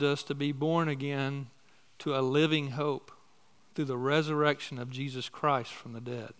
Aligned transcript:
us 0.00 0.22
to 0.22 0.34
be 0.34 0.52
born 0.52 0.88
again 0.88 1.48
to 1.98 2.16
a 2.16 2.22
living 2.22 2.70
hope 2.70 3.10
through 3.74 3.86
the 3.86 3.96
resurrection 3.96 4.78
of 4.78 4.90
Jesus 4.90 5.28
Christ 5.28 5.72
from 5.72 5.92
the 5.92 6.00
dead. 6.00 6.34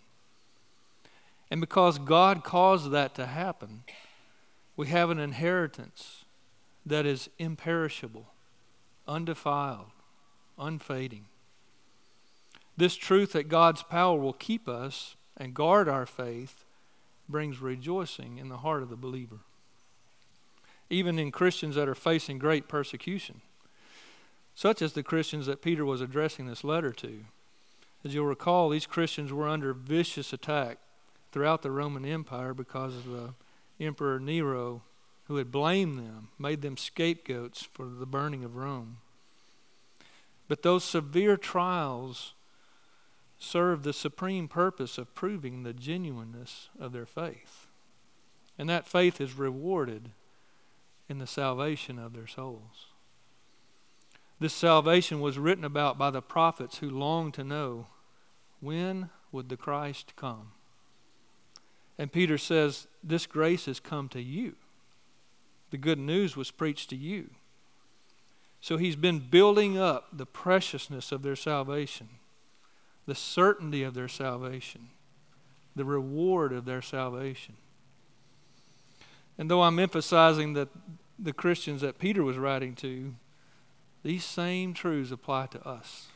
And 1.50 1.60
because 1.60 1.98
God 1.98 2.44
caused 2.44 2.92
that 2.92 3.14
to 3.16 3.26
happen, 3.26 3.82
we 4.76 4.86
have 4.86 5.10
an 5.10 5.18
inheritance 5.18 6.24
that 6.86 7.04
is 7.04 7.28
imperishable, 7.38 8.26
undefiled, 9.06 9.90
unfading. 10.58 11.26
This 12.76 12.96
truth 12.96 13.32
that 13.32 13.48
God's 13.48 13.82
power 13.82 14.18
will 14.18 14.32
keep 14.32 14.68
us 14.68 15.16
and 15.36 15.54
guard 15.54 15.88
our 15.88 16.06
faith 16.06 16.64
brings 17.28 17.60
rejoicing 17.60 18.38
in 18.38 18.48
the 18.48 18.58
heart 18.58 18.82
of 18.82 18.90
the 18.90 18.96
believer. 18.96 19.40
Even 20.92 21.18
in 21.18 21.32
Christians 21.32 21.74
that 21.76 21.88
are 21.88 21.94
facing 21.94 22.36
great 22.38 22.68
persecution, 22.68 23.40
such 24.54 24.82
as 24.82 24.92
the 24.92 25.02
Christians 25.02 25.46
that 25.46 25.62
Peter 25.62 25.86
was 25.86 26.02
addressing 26.02 26.46
this 26.46 26.62
letter 26.62 26.92
to. 26.92 27.24
As 28.04 28.14
you'll 28.14 28.26
recall, 28.26 28.68
these 28.68 28.84
Christians 28.84 29.32
were 29.32 29.48
under 29.48 29.72
vicious 29.72 30.34
attack 30.34 30.76
throughout 31.32 31.62
the 31.62 31.70
Roman 31.70 32.04
Empire 32.04 32.52
because 32.52 32.94
of 32.94 33.06
the 33.06 33.30
Emperor 33.80 34.20
Nero, 34.20 34.82
who 35.28 35.36
had 35.36 35.50
blamed 35.50 35.96
them, 35.96 36.28
made 36.38 36.60
them 36.60 36.76
scapegoats 36.76 37.62
for 37.62 37.86
the 37.86 38.04
burning 38.04 38.44
of 38.44 38.56
Rome. 38.56 38.98
But 40.46 40.62
those 40.62 40.84
severe 40.84 41.38
trials 41.38 42.34
served 43.38 43.84
the 43.84 43.94
supreme 43.94 44.46
purpose 44.46 44.98
of 44.98 45.14
proving 45.14 45.62
the 45.62 45.72
genuineness 45.72 46.68
of 46.78 46.92
their 46.92 47.06
faith. 47.06 47.66
And 48.58 48.68
that 48.68 48.86
faith 48.86 49.22
is 49.22 49.38
rewarded 49.38 50.10
in 51.12 51.18
the 51.18 51.26
salvation 51.26 51.98
of 51.98 52.14
their 52.14 52.26
souls. 52.26 52.86
This 54.40 54.54
salvation 54.54 55.20
was 55.20 55.38
written 55.38 55.62
about 55.62 55.98
by 55.98 56.10
the 56.10 56.22
prophets 56.22 56.78
who 56.78 56.88
longed 56.88 57.34
to 57.34 57.44
know 57.44 57.88
when 58.60 59.10
would 59.30 59.50
the 59.50 59.58
Christ 59.58 60.14
come. 60.16 60.52
And 61.98 62.10
Peter 62.10 62.38
says, 62.38 62.88
This 63.04 63.26
grace 63.26 63.66
has 63.66 63.78
come 63.78 64.08
to 64.08 64.22
you. 64.22 64.54
The 65.70 65.76
good 65.76 65.98
news 65.98 66.34
was 66.34 66.50
preached 66.50 66.88
to 66.90 66.96
you. 66.96 67.28
So 68.62 68.78
he's 68.78 68.96
been 68.96 69.18
building 69.18 69.76
up 69.76 70.08
the 70.14 70.26
preciousness 70.26 71.12
of 71.12 71.22
their 71.22 71.36
salvation 71.36 72.08
the 73.04 73.14
certainty 73.16 73.82
of 73.82 73.94
their 73.94 74.06
salvation, 74.06 74.88
the 75.74 75.84
reward 75.84 76.52
of 76.52 76.64
their 76.64 76.80
salvation. 76.80 77.56
And 79.36 79.50
though 79.50 79.62
I'm 79.62 79.80
emphasizing 79.80 80.52
that 80.52 80.68
the 81.22 81.32
Christians 81.32 81.80
that 81.82 81.98
Peter 81.98 82.22
was 82.22 82.36
writing 82.36 82.74
to, 82.76 83.14
these 84.02 84.24
same 84.24 84.74
truths 84.74 85.12
apply 85.12 85.46
to 85.46 85.66
us. 85.66 86.08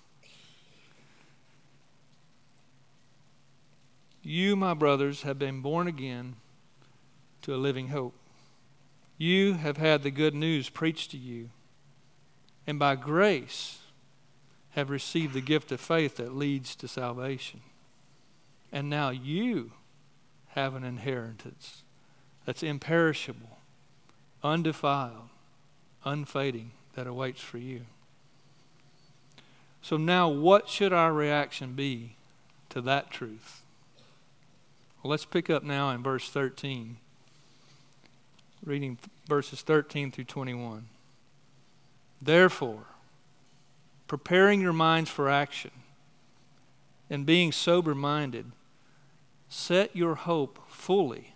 You, 4.22 4.56
my 4.56 4.74
brothers, 4.74 5.22
have 5.22 5.38
been 5.38 5.60
born 5.60 5.86
again 5.86 6.36
to 7.42 7.54
a 7.54 7.56
living 7.56 7.88
hope. 7.88 8.14
You 9.18 9.54
have 9.54 9.76
had 9.76 10.02
the 10.02 10.10
good 10.10 10.34
news 10.34 10.68
preached 10.68 11.12
to 11.12 11.16
you, 11.16 11.50
and 12.66 12.78
by 12.78 12.96
grace, 12.96 13.78
have 14.70 14.90
received 14.90 15.32
the 15.32 15.40
gift 15.40 15.70
of 15.70 15.80
faith 15.80 16.16
that 16.16 16.34
leads 16.34 16.74
to 16.76 16.88
salvation. 16.88 17.60
And 18.72 18.90
now 18.90 19.10
you 19.10 19.72
have 20.48 20.74
an 20.74 20.82
inheritance 20.82 21.84
that's 22.44 22.64
imperishable, 22.64 23.58
undefiled, 24.46 25.28
unfading 26.04 26.70
that 26.94 27.06
awaits 27.06 27.40
for 27.40 27.58
you. 27.58 27.82
So, 29.82 29.96
now 29.96 30.28
what 30.28 30.68
should 30.68 30.92
our 30.92 31.12
reaction 31.12 31.74
be 31.74 32.16
to 32.70 32.80
that 32.82 33.10
truth? 33.10 33.62
Well, 35.02 35.10
let's 35.10 35.24
pick 35.24 35.50
up 35.50 35.62
now 35.62 35.90
in 35.90 36.02
verse 36.02 36.28
13, 36.28 36.96
reading 38.64 38.98
verses 39.28 39.62
13 39.62 40.10
through 40.10 40.24
21. 40.24 40.86
Therefore, 42.20 42.84
preparing 44.06 44.60
your 44.60 44.72
minds 44.72 45.10
for 45.10 45.28
action, 45.28 45.70
and 47.08 47.24
being 47.24 47.52
sober 47.52 47.94
minded, 47.94 48.46
set 49.48 49.94
your 49.94 50.16
hope 50.16 50.58
fully 50.68 51.35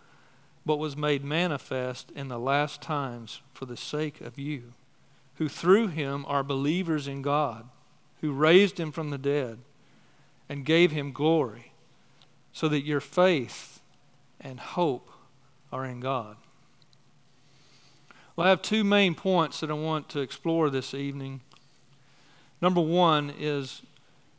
but 0.65 0.77
was 0.77 0.95
made 0.95 1.23
manifest 1.23 2.11
in 2.15 2.27
the 2.27 2.39
last 2.39 2.81
times 2.81 3.41
for 3.53 3.65
the 3.65 3.77
sake 3.77 4.21
of 4.21 4.37
you, 4.37 4.73
who 5.35 5.47
through 5.47 5.87
him 5.87 6.25
are 6.27 6.43
believers 6.43 7.07
in 7.07 7.21
God, 7.21 7.67
who 8.21 8.31
raised 8.31 8.79
him 8.79 8.91
from 8.91 9.09
the 9.09 9.17
dead 9.17 9.59
and 10.47 10.65
gave 10.65 10.91
him 10.91 11.11
glory, 11.11 11.71
so 12.53 12.67
that 12.67 12.85
your 12.85 12.99
faith 12.99 13.81
and 14.39 14.59
hope 14.59 15.09
are 15.71 15.85
in 15.85 15.99
God. 15.99 16.37
Well, 18.35 18.47
I 18.47 18.49
have 18.49 18.61
two 18.61 18.83
main 18.83 19.15
points 19.15 19.59
that 19.59 19.71
I 19.71 19.75
want 19.75 20.09
to 20.09 20.19
explore 20.19 20.69
this 20.69 20.93
evening. 20.93 21.41
Number 22.61 22.81
one 22.81 23.33
is 23.37 23.81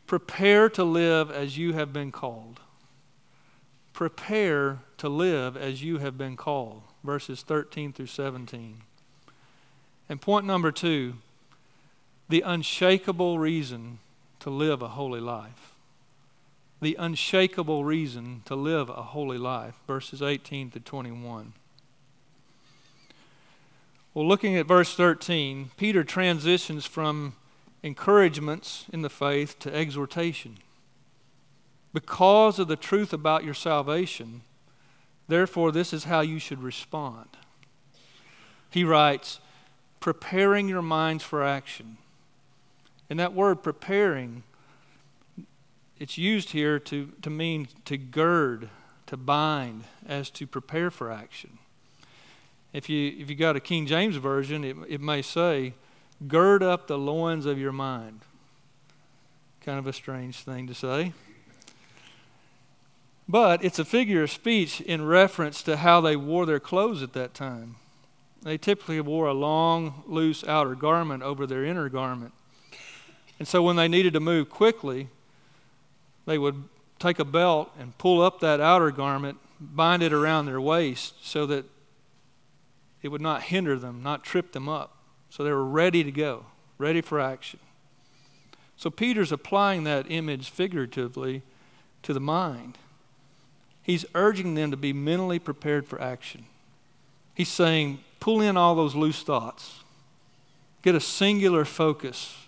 prepare 0.06 0.68
to 0.70 0.84
live 0.84 1.30
as 1.30 1.58
you 1.58 1.72
have 1.72 1.92
been 1.92 2.12
called. 2.12 2.60
Prepare 3.92 4.80
to 5.02 5.08
live 5.08 5.56
as 5.56 5.82
you 5.82 5.98
have 5.98 6.16
been 6.16 6.36
called. 6.36 6.80
Verses 7.02 7.42
13 7.42 7.92
through 7.92 8.06
17. 8.06 8.82
And 10.08 10.20
point 10.20 10.46
number 10.46 10.70
two 10.70 11.14
the 12.28 12.42
unshakable 12.42 13.40
reason 13.40 13.98
to 14.38 14.48
live 14.48 14.80
a 14.80 14.90
holy 14.90 15.18
life. 15.18 15.74
The 16.80 16.94
unshakable 17.00 17.84
reason 17.84 18.42
to 18.44 18.54
live 18.54 18.88
a 18.90 19.02
holy 19.02 19.38
life. 19.38 19.74
Verses 19.88 20.22
18 20.22 20.70
to 20.70 20.78
21. 20.78 21.52
Well, 24.14 24.28
looking 24.28 24.56
at 24.56 24.66
verse 24.66 24.94
13, 24.94 25.72
Peter 25.76 26.04
transitions 26.04 26.86
from 26.86 27.34
encouragements 27.82 28.86
in 28.92 29.02
the 29.02 29.10
faith 29.10 29.58
to 29.58 29.74
exhortation. 29.74 30.58
Because 31.92 32.60
of 32.60 32.68
the 32.68 32.76
truth 32.76 33.12
about 33.12 33.42
your 33.42 33.52
salvation, 33.52 34.42
therefore, 35.28 35.72
this 35.72 35.92
is 35.92 36.04
how 36.04 36.20
you 36.20 36.38
should 36.38 36.62
respond. 36.62 37.28
He 38.70 38.84
writes, 38.84 39.40
preparing 40.00 40.68
your 40.68 40.82
minds 40.82 41.22
for 41.22 41.44
action. 41.44 41.96
And 43.08 43.18
that 43.18 43.32
word 43.32 43.62
preparing, 43.62 44.42
it's 45.98 46.18
used 46.18 46.50
here 46.50 46.78
to, 46.80 47.12
to 47.22 47.30
mean 47.30 47.68
to 47.84 47.96
gird, 47.96 48.68
to 49.06 49.16
bind, 49.16 49.84
as 50.06 50.30
to 50.30 50.46
prepare 50.46 50.90
for 50.90 51.10
action. 51.10 51.58
If 52.72 52.88
you, 52.88 53.14
if 53.18 53.28
you 53.28 53.36
got 53.36 53.54
a 53.54 53.60
King 53.60 53.86
James 53.86 54.16
Version, 54.16 54.64
it, 54.64 54.76
it 54.88 55.00
may 55.00 55.22
say, 55.22 55.74
Gird 56.26 56.62
up 56.62 56.86
the 56.86 56.98
loins 56.98 57.46
of 57.46 57.58
your 57.58 57.72
mind. 57.72 58.20
Kind 59.60 59.78
of 59.78 59.86
a 59.86 59.92
strange 59.92 60.38
thing 60.38 60.66
to 60.68 60.74
say. 60.74 61.12
But 63.28 63.64
it's 63.64 63.78
a 63.78 63.84
figure 63.84 64.22
of 64.22 64.30
speech 64.30 64.80
in 64.80 65.06
reference 65.06 65.62
to 65.62 65.76
how 65.76 66.00
they 66.00 66.16
wore 66.16 66.44
their 66.44 66.60
clothes 66.60 67.02
at 67.02 67.12
that 67.12 67.34
time. 67.34 67.76
They 68.42 68.58
typically 68.58 69.00
wore 69.00 69.26
a 69.26 69.32
long, 69.32 70.02
loose 70.06 70.44
outer 70.44 70.74
garment 70.74 71.22
over 71.22 71.46
their 71.46 71.64
inner 71.64 71.88
garment. 71.88 72.32
And 73.38 73.46
so 73.46 73.62
when 73.62 73.76
they 73.76 73.88
needed 73.88 74.12
to 74.14 74.20
move 74.20 74.50
quickly, 74.50 75.08
they 76.26 76.38
would 76.38 76.64
take 76.98 77.18
a 77.18 77.24
belt 77.24 77.72
and 77.78 77.96
pull 77.98 78.20
up 78.20 78.40
that 78.40 78.60
outer 78.60 78.90
garment, 78.90 79.38
bind 79.60 80.02
it 80.02 80.12
around 80.12 80.46
their 80.46 80.60
waist 80.60 81.14
so 81.26 81.46
that 81.46 81.64
it 83.02 83.08
would 83.08 83.20
not 83.20 83.44
hinder 83.44 83.78
them, 83.78 84.02
not 84.02 84.24
trip 84.24 84.52
them 84.52 84.68
up. 84.68 84.96
So 85.30 85.42
they 85.42 85.50
were 85.50 85.64
ready 85.64 86.04
to 86.04 86.12
go, 86.12 86.46
ready 86.78 87.00
for 87.00 87.18
action. 87.18 87.60
So 88.76 88.90
Peter's 88.90 89.32
applying 89.32 89.84
that 89.84 90.06
image 90.10 90.50
figuratively 90.50 91.42
to 92.02 92.12
the 92.12 92.20
mind. 92.20 92.78
He's 93.82 94.04
urging 94.14 94.54
them 94.54 94.70
to 94.70 94.76
be 94.76 94.92
mentally 94.92 95.38
prepared 95.38 95.86
for 95.86 96.00
action. 96.00 96.44
He's 97.34 97.48
saying, 97.48 98.00
pull 98.20 98.40
in 98.40 98.56
all 98.56 98.74
those 98.74 98.94
loose 98.94 99.22
thoughts, 99.22 99.80
get 100.82 100.94
a 100.94 101.00
singular 101.00 101.64
focus 101.64 102.46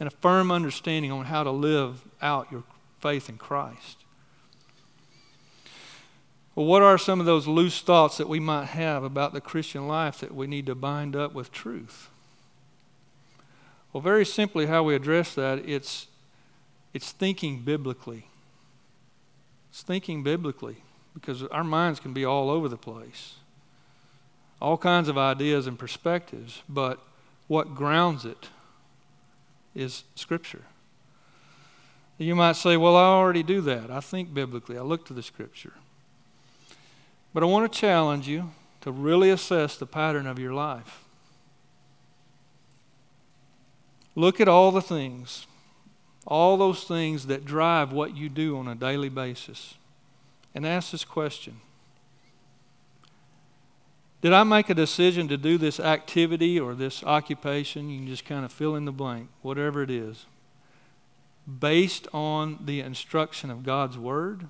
and 0.00 0.06
a 0.06 0.10
firm 0.10 0.50
understanding 0.50 1.12
on 1.12 1.26
how 1.26 1.44
to 1.44 1.50
live 1.50 2.02
out 2.22 2.50
your 2.50 2.64
faith 3.00 3.28
in 3.28 3.36
Christ. 3.36 3.98
Well, 6.54 6.66
what 6.66 6.82
are 6.82 6.98
some 6.98 7.20
of 7.20 7.26
those 7.26 7.46
loose 7.46 7.80
thoughts 7.80 8.16
that 8.16 8.28
we 8.28 8.40
might 8.40 8.66
have 8.66 9.04
about 9.04 9.32
the 9.32 9.40
Christian 9.40 9.86
life 9.86 10.18
that 10.18 10.34
we 10.34 10.46
need 10.46 10.66
to 10.66 10.74
bind 10.74 11.14
up 11.14 11.32
with 11.32 11.52
truth? 11.52 12.08
Well, 13.92 14.00
very 14.00 14.24
simply, 14.24 14.66
how 14.66 14.82
we 14.82 14.94
address 14.94 15.34
that, 15.34 15.58
it's, 15.68 16.06
it's 16.92 17.12
thinking 17.12 17.60
biblically. 17.60 18.26
It's 19.70 19.82
thinking 19.82 20.22
biblically 20.22 20.76
because 21.14 21.42
our 21.44 21.64
minds 21.64 22.00
can 22.00 22.12
be 22.12 22.24
all 22.24 22.50
over 22.50 22.68
the 22.68 22.76
place. 22.76 23.34
All 24.60 24.76
kinds 24.76 25.08
of 25.08 25.16
ideas 25.16 25.66
and 25.66 25.78
perspectives, 25.78 26.62
but 26.68 27.00
what 27.48 27.74
grounds 27.74 28.24
it 28.24 28.48
is 29.74 30.04
Scripture. 30.14 30.62
You 32.18 32.34
might 32.34 32.56
say, 32.56 32.76
Well, 32.76 32.96
I 32.96 33.04
already 33.04 33.42
do 33.42 33.60
that. 33.62 33.90
I 33.90 34.00
think 34.00 34.34
biblically, 34.34 34.76
I 34.76 34.82
look 34.82 35.06
to 35.06 35.14
the 35.14 35.22
Scripture. 35.22 35.72
But 37.32 37.42
I 37.42 37.46
want 37.46 37.72
to 37.72 37.78
challenge 37.78 38.28
you 38.28 38.50
to 38.82 38.92
really 38.92 39.30
assess 39.30 39.76
the 39.76 39.86
pattern 39.86 40.26
of 40.26 40.38
your 40.38 40.52
life. 40.52 41.04
Look 44.14 44.40
at 44.40 44.48
all 44.48 44.70
the 44.70 44.82
things, 44.82 45.46
all 46.26 46.56
those 46.56 46.84
things 46.84 47.26
that 47.26 47.44
drive 47.44 47.92
what 47.92 48.16
you 48.16 48.28
do 48.28 48.58
on 48.58 48.68
a 48.68 48.74
daily 48.74 49.08
basis, 49.08 49.74
and 50.54 50.66
ask 50.66 50.92
this 50.92 51.04
question 51.04 51.60
Did 54.20 54.32
I 54.32 54.44
make 54.44 54.68
a 54.68 54.74
decision 54.74 55.28
to 55.28 55.36
do 55.36 55.58
this 55.58 55.80
activity 55.80 56.58
or 56.58 56.74
this 56.74 57.02
occupation? 57.04 57.88
You 57.88 57.98
can 57.98 58.08
just 58.08 58.24
kind 58.24 58.44
of 58.44 58.52
fill 58.52 58.76
in 58.76 58.84
the 58.84 58.92
blank, 58.92 59.28
whatever 59.42 59.82
it 59.82 59.90
is, 59.90 60.26
based 61.58 62.06
on 62.12 62.58
the 62.64 62.80
instruction 62.80 63.50
of 63.50 63.64
God's 63.64 63.98
Word? 63.98 64.48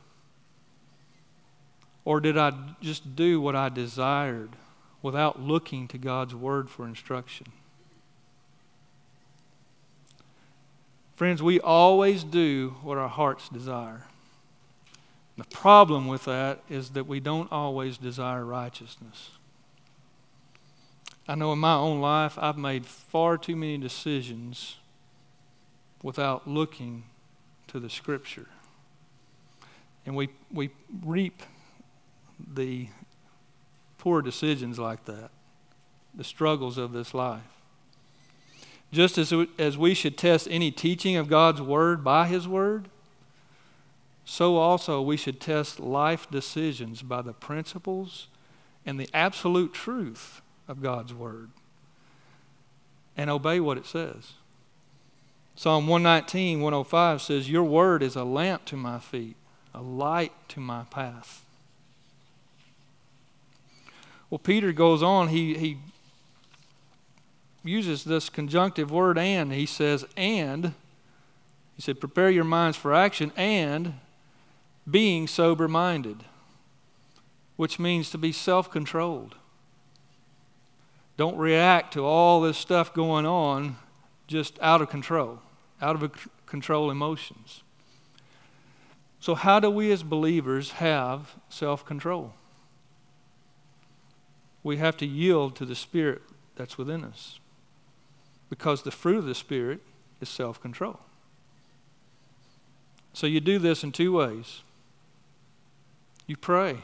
Or 2.05 2.21
did 2.21 2.37
I 2.37 2.53
just 2.81 3.15
do 3.15 3.41
what 3.41 3.55
I 3.55 3.69
desired 3.69 4.57
without 5.03 5.41
looking 5.41 5.87
to 5.89 5.99
God's 5.99 6.35
Word 6.35 6.69
for 6.71 6.87
instruction? 6.87 7.47
Friends, 11.21 11.43
we 11.43 11.61
always 11.61 12.25
do 12.25 12.77
what 12.83 12.97
our 12.97 13.07
hearts 13.07 13.51
desire. 13.51 14.05
The 15.37 15.45
problem 15.45 16.09
with 16.09 16.25
that 16.25 16.63
is 16.71 16.93
that 16.93 17.07
we 17.07 17.21
don't 17.21 17.53
always 17.53 17.99
desire 17.99 18.43
righteousness. 18.43 19.29
I 21.29 21.35
know 21.35 21.53
in 21.53 21.59
my 21.59 21.75
own 21.75 22.01
life, 22.01 22.39
I've 22.41 22.57
made 22.57 22.87
far 22.87 23.37
too 23.37 23.55
many 23.55 23.77
decisions 23.77 24.77
without 26.03 26.49
looking 26.49 27.05
to 27.67 27.79
the 27.79 27.91
Scripture. 27.91 28.49
And 30.07 30.17
we, 30.17 30.31
we 30.51 30.71
reap 31.05 31.43
the 32.55 32.89
poor 33.99 34.23
decisions 34.23 34.79
like 34.79 35.05
that, 35.05 35.31
the 36.15 36.25
struggles 36.25 36.79
of 36.79 36.93
this 36.93 37.13
life. 37.13 37.60
Just 38.93 39.19
as, 39.19 39.33
as 39.59 39.79
we 39.79 39.95
should 39.95 40.19
test 40.19 40.49
any 40.51 40.71
teaching 40.71 41.17
of 41.17 41.29
God's 41.29 41.63
Word 41.63 42.03
by 42.03 42.27
His 42.27 42.49
Word, 42.49 42.89
so 44.25 44.57
also 44.57 45.01
we 45.01 45.17
should 45.17 45.41
test 45.41 45.81
life 45.81 46.29
decisions 46.31 47.03
by 47.03 47.23
the 47.23 47.33
principles 47.33 48.29
and 48.85 48.99
the 48.99 49.09
absolute 49.15 49.73
truth 49.73 50.41
of 50.67 50.83
God's 50.83 51.15
Word 51.15 51.51
and 53.17 53.29
obey 53.29 53.61
what 53.61 53.77
it 53.77 53.87
says. 53.87 54.33
Psalm 55.55 55.87
119, 55.87 56.63
105 56.63 57.21
says, 57.21 57.51
Your 57.51 57.65
word 57.65 58.03
is 58.03 58.17
a 58.17 58.25
lamp 58.25 58.65
to 58.65 58.77
my 58.77 58.99
feet, 58.99 59.37
a 59.75 59.83
light 59.83 60.33
to 60.49 60.59
my 60.59 60.85
path. 60.85 61.45
Well, 64.31 64.39
Peter 64.39 64.73
goes 64.73 65.03
on, 65.03 65.29
he, 65.29 65.59
he 65.59 65.79
uses 67.65 68.05
this 68.05 68.29
conjunctive 68.29 68.91
word 68.91 69.19
and. 69.19 69.53
He 69.53 69.67
says, 69.67 70.05
and, 70.17 70.75
he 71.77 71.83
said, 71.83 72.01
prepare 72.01 72.31
your 72.31 72.45
minds 72.45 72.77
for 72.77 72.95
action 72.95 73.33
and 73.37 73.95
being 74.91 75.27
sober 75.27 75.69
minded, 75.69 76.25
which 77.57 77.79
means 77.79 78.11
to 78.11 78.19
be 78.19 78.33
self 78.33 78.71
controlled. 78.71 79.35
Don't 81.17 81.37
react 81.37 81.93
to 81.95 82.05
all 82.05 82.41
this 82.41 82.57
stuff 82.57 82.95
going 82.95 83.27
on 83.27 83.77
just 84.27 84.59
out 84.62 84.81
of 84.81 84.89
control, 84.89 85.41
out 85.83 86.03
of 86.03 86.29
control 86.47 86.91
emotions. 86.91 87.62
So, 89.21 89.35
how 89.35 89.61
do 89.61 89.69
we 89.69 89.93
as 89.93 90.03
believers 90.03 90.73
have 90.73 91.35
self 91.51 91.85
control? 91.85 92.33
We 94.62 94.79
have 94.79 94.97
to 94.99 95.07
yield 95.07 95.57
to 95.57 95.67
the 95.67 95.75
Spirit 95.75 96.23
that's 96.57 96.79
within 96.79 97.05
us 97.05 97.39
because 98.50 98.82
the 98.82 98.91
fruit 98.91 99.17
of 99.17 99.25
the 99.25 99.35
Spirit 99.35 99.81
is 100.20 100.29
self 100.29 100.61
control. 100.61 101.00
So, 103.14 103.26
you 103.26 103.41
do 103.41 103.58
this 103.58 103.82
in 103.82 103.93
two 103.93 104.12
ways 104.12 104.62
you 106.26 106.37
pray. 106.37 106.79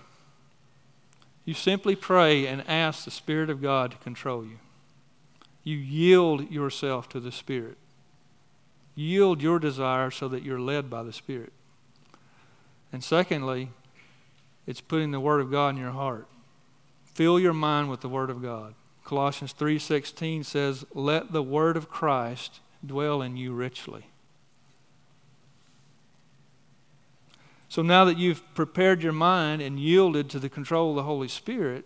You 1.44 1.54
simply 1.54 1.94
pray 1.94 2.46
and 2.46 2.68
ask 2.68 3.04
the 3.04 3.12
Spirit 3.12 3.48
of 3.48 3.62
God 3.62 3.92
to 3.92 3.96
control 3.98 4.44
you. 4.44 4.58
You 5.62 5.76
yield 5.76 6.50
yourself 6.50 7.08
to 7.10 7.20
the 7.20 7.30
Spirit. 7.30 7.78
Yield 8.96 9.40
your 9.40 9.60
desire 9.60 10.10
so 10.10 10.26
that 10.26 10.42
you're 10.42 10.58
led 10.58 10.90
by 10.90 11.04
the 11.04 11.12
Spirit. 11.12 11.52
And 12.92 13.04
secondly, 13.04 13.70
it's 14.66 14.80
putting 14.80 15.12
the 15.12 15.20
Word 15.20 15.40
of 15.40 15.52
God 15.52 15.76
in 15.76 15.80
your 15.80 15.92
heart. 15.92 16.26
Fill 17.14 17.38
your 17.38 17.52
mind 17.52 17.88
with 17.88 18.00
the 18.00 18.08
Word 18.08 18.30
of 18.30 18.42
God. 18.42 18.74
Colossians 19.06 19.52
3:16 19.54 20.44
says, 20.44 20.84
"Let 20.92 21.32
the 21.32 21.42
word 21.42 21.76
of 21.76 21.88
Christ 21.88 22.60
dwell 22.84 23.22
in 23.22 23.36
you 23.36 23.52
richly." 23.52 24.06
So 27.68 27.82
now 27.82 28.04
that 28.04 28.18
you've 28.18 28.42
prepared 28.54 29.02
your 29.02 29.12
mind 29.12 29.62
and 29.62 29.78
yielded 29.78 30.28
to 30.30 30.38
the 30.38 30.48
control 30.48 30.90
of 30.90 30.96
the 30.96 31.02
Holy 31.04 31.28
Spirit, 31.28 31.84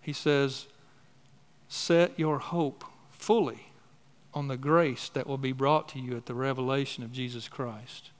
he 0.00 0.12
says, 0.12 0.66
set 1.68 2.18
your 2.18 2.38
hope 2.38 2.84
fully 3.10 3.68
on 4.32 4.48
the 4.48 4.56
grace 4.56 5.08
that 5.10 5.26
will 5.26 5.38
be 5.38 5.52
brought 5.52 5.88
to 5.90 5.98
you 5.98 6.16
at 6.16 6.26
the 6.26 6.34
revelation 6.34 7.02
of 7.04 7.12
Jesus 7.12 7.48
Christ. 7.48 8.10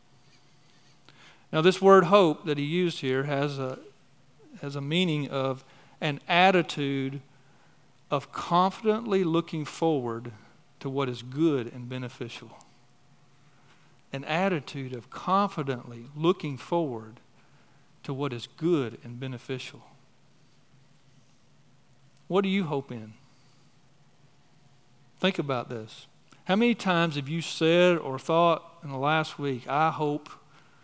Now, 1.52 1.60
this 1.60 1.80
word 1.80 2.04
hope 2.04 2.44
that 2.46 2.58
he 2.58 2.64
used 2.64 3.00
here 3.00 3.24
has 3.24 3.58
a, 3.58 3.78
has 4.60 4.74
a 4.74 4.80
meaning 4.80 5.28
of 5.28 5.64
an 6.00 6.20
attitude 6.28 7.20
of 8.14 8.30
confidently 8.32 9.24
looking 9.24 9.64
forward 9.64 10.30
to 10.78 10.88
what 10.88 11.08
is 11.08 11.22
good 11.22 11.72
and 11.72 11.88
beneficial. 11.88 12.50
An 14.12 14.24
attitude 14.24 14.94
of 14.94 15.10
confidently 15.10 16.06
looking 16.14 16.56
forward 16.56 17.18
to 18.04 18.14
what 18.14 18.32
is 18.32 18.46
good 18.56 18.98
and 19.02 19.18
beneficial. 19.18 19.82
What 22.28 22.42
do 22.42 22.48
you 22.48 22.64
hope 22.64 22.92
in? 22.92 23.14
Think 25.18 25.40
about 25.40 25.68
this. 25.68 26.06
How 26.44 26.54
many 26.54 26.74
times 26.74 27.16
have 27.16 27.28
you 27.28 27.40
said 27.40 27.98
or 27.98 28.18
thought 28.18 28.62
in 28.84 28.90
the 28.90 28.98
last 28.98 29.38
week, 29.38 29.66
I 29.66 29.90
hope 29.90 30.28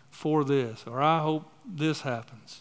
for 0.09 0.43
this, 0.43 0.83
or 0.85 1.01
I 1.01 1.19
hope 1.19 1.49
this 1.65 2.01
happens? 2.01 2.59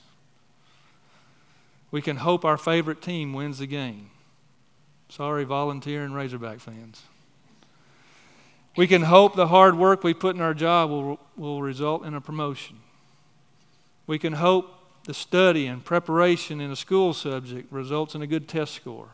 We 1.90 2.02
can 2.02 2.18
hope 2.18 2.44
our 2.44 2.58
favorite 2.58 3.02
team 3.02 3.32
wins 3.32 3.58
the 3.58 3.66
game. 3.66 4.10
Sorry, 5.10 5.42
volunteer 5.42 6.04
and 6.04 6.14
Razorback 6.14 6.60
fans. 6.60 7.02
We 8.76 8.86
can 8.86 9.02
hope 9.02 9.34
the 9.34 9.48
hard 9.48 9.76
work 9.76 10.04
we 10.04 10.14
put 10.14 10.36
in 10.36 10.40
our 10.40 10.54
job 10.54 10.88
will, 10.88 11.18
will 11.36 11.60
result 11.62 12.04
in 12.04 12.14
a 12.14 12.20
promotion. 12.20 12.78
We 14.06 14.20
can 14.20 14.34
hope 14.34 14.72
the 15.04 15.14
study 15.14 15.66
and 15.66 15.84
preparation 15.84 16.60
in 16.60 16.70
a 16.70 16.76
school 16.76 17.12
subject 17.12 17.72
results 17.72 18.14
in 18.14 18.22
a 18.22 18.26
good 18.26 18.46
test 18.46 18.74
score. 18.74 19.08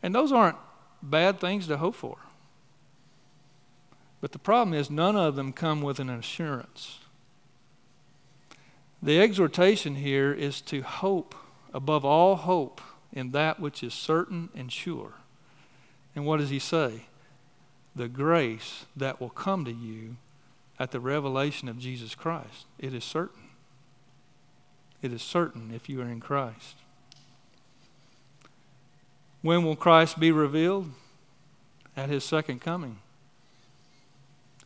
And 0.00 0.14
those 0.14 0.30
aren't 0.30 0.58
bad 1.02 1.40
things 1.40 1.66
to 1.66 1.76
hope 1.76 1.96
for. 1.96 2.18
But 4.20 4.30
the 4.30 4.38
problem 4.38 4.74
is, 4.74 4.88
none 4.88 5.16
of 5.16 5.34
them 5.34 5.52
come 5.52 5.82
with 5.82 5.98
an 5.98 6.08
assurance. 6.08 7.00
The 9.02 9.20
exhortation 9.20 9.96
here 9.96 10.32
is 10.32 10.60
to 10.62 10.82
hope 10.82 11.34
above 11.74 12.04
all 12.04 12.36
hope 12.36 12.80
in 13.12 13.32
that 13.32 13.60
which 13.60 13.82
is 13.82 13.92
certain 13.92 14.48
and 14.54 14.72
sure. 14.72 15.12
And 16.14 16.26
what 16.26 16.38
does 16.38 16.50
he 16.50 16.58
say? 16.58 17.06
The 17.94 18.08
grace 18.08 18.86
that 18.96 19.20
will 19.20 19.30
come 19.30 19.64
to 19.64 19.72
you 19.72 20.16
at 20.78 20.90
the 20.90 21.00
revelation 21.00 21.68
of 21.68 21.78
Jesus 21.78 22.14
Christ. 22.14 22.66
It 22.78 22.94
is 22.94 23.04
certain. 23.04 23.42
It 25.02 25.12
is 25.12 25.22
certain 25.22 25.72
if 25.74 25.88
you 25.88 26.00
are 26.00 26.08
in 26.08 26.20
Christ. 26.20 26.76
When 29.42 29.64
will 29.64 29.76
Christ 29.76 30.18
be 30.18 30.32
revealed? 30.32 30.90
At 31.96 32.08
his 32.08 32.24
second 32.24 32.60
coming. 32.60 32.98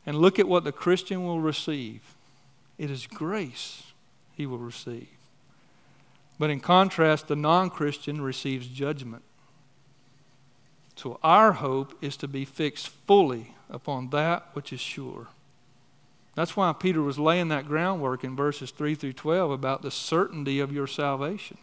And 0.05 0.19
look 0.19 0.38
at 0.38 0.47
what 0.47 0.62
the 0.62 0.71
Christian 0.71 1.25
will 1.25 1.41
receive 1.41 2.03
it 2.79 2.91
is 2.91 3.07
grace 3.07 3.93
he 4.37 4.47
will 4.47 4.59
receive. 4.59 5.15
But 6.38 6.50
in 6.50 6.61
contrast, 6.61 7.28
the 7.28 7.37
non 7.37 7.71
Christian 7.71 8.21
receives 8.21 8.66
judgment. 8.66 9.23
So 10.97 11.19
our 11.23 11.52
hope 11.52 11.97
is 12.02 12.16
to 12.19 12.28
be 12.28 12.45
fixed 12.45 12.88
fully 12.88 13.55
upon 13.69 14.11
that 14.11 14.49
which 14.55 14.73
is 14.73 14.81
sure. 14.81 15.28
That's 16.35 16.57
why 16.57 16.73
Peter 16.75 17.02
was 17.02 17.19
laying 17.19 17.49
that 17.49 17.66
groundwork 17.66 18.23
in 18.23 18.37
verses 18.37 18.71
3 18.71 18.95
through 18.95 19.14
12 19.14 19.50
about 19.50 19.83
the 19.83 19.90
certainty 19.90 20.61
of 20.61 20.73
your 20.73 20.87
salvation. 20.87 21.57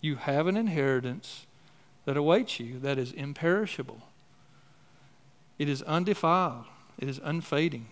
You 0.00 0.16
have 0.16 0.46
an 0.46 0.56
inheritance 0.56 1.46
that 2.06 2.16
awaits 2.16 2.58
you 2.58 2.78
that 2.80 2.98
is 2.98 3.12
imperishable, 3.12 4.00
it 5.58 5.68
is 5.68 5.82
undefiled, 5.82 6.64
it 6.98 7.08
is 7.08 7.20
unfading. 7.22 7.86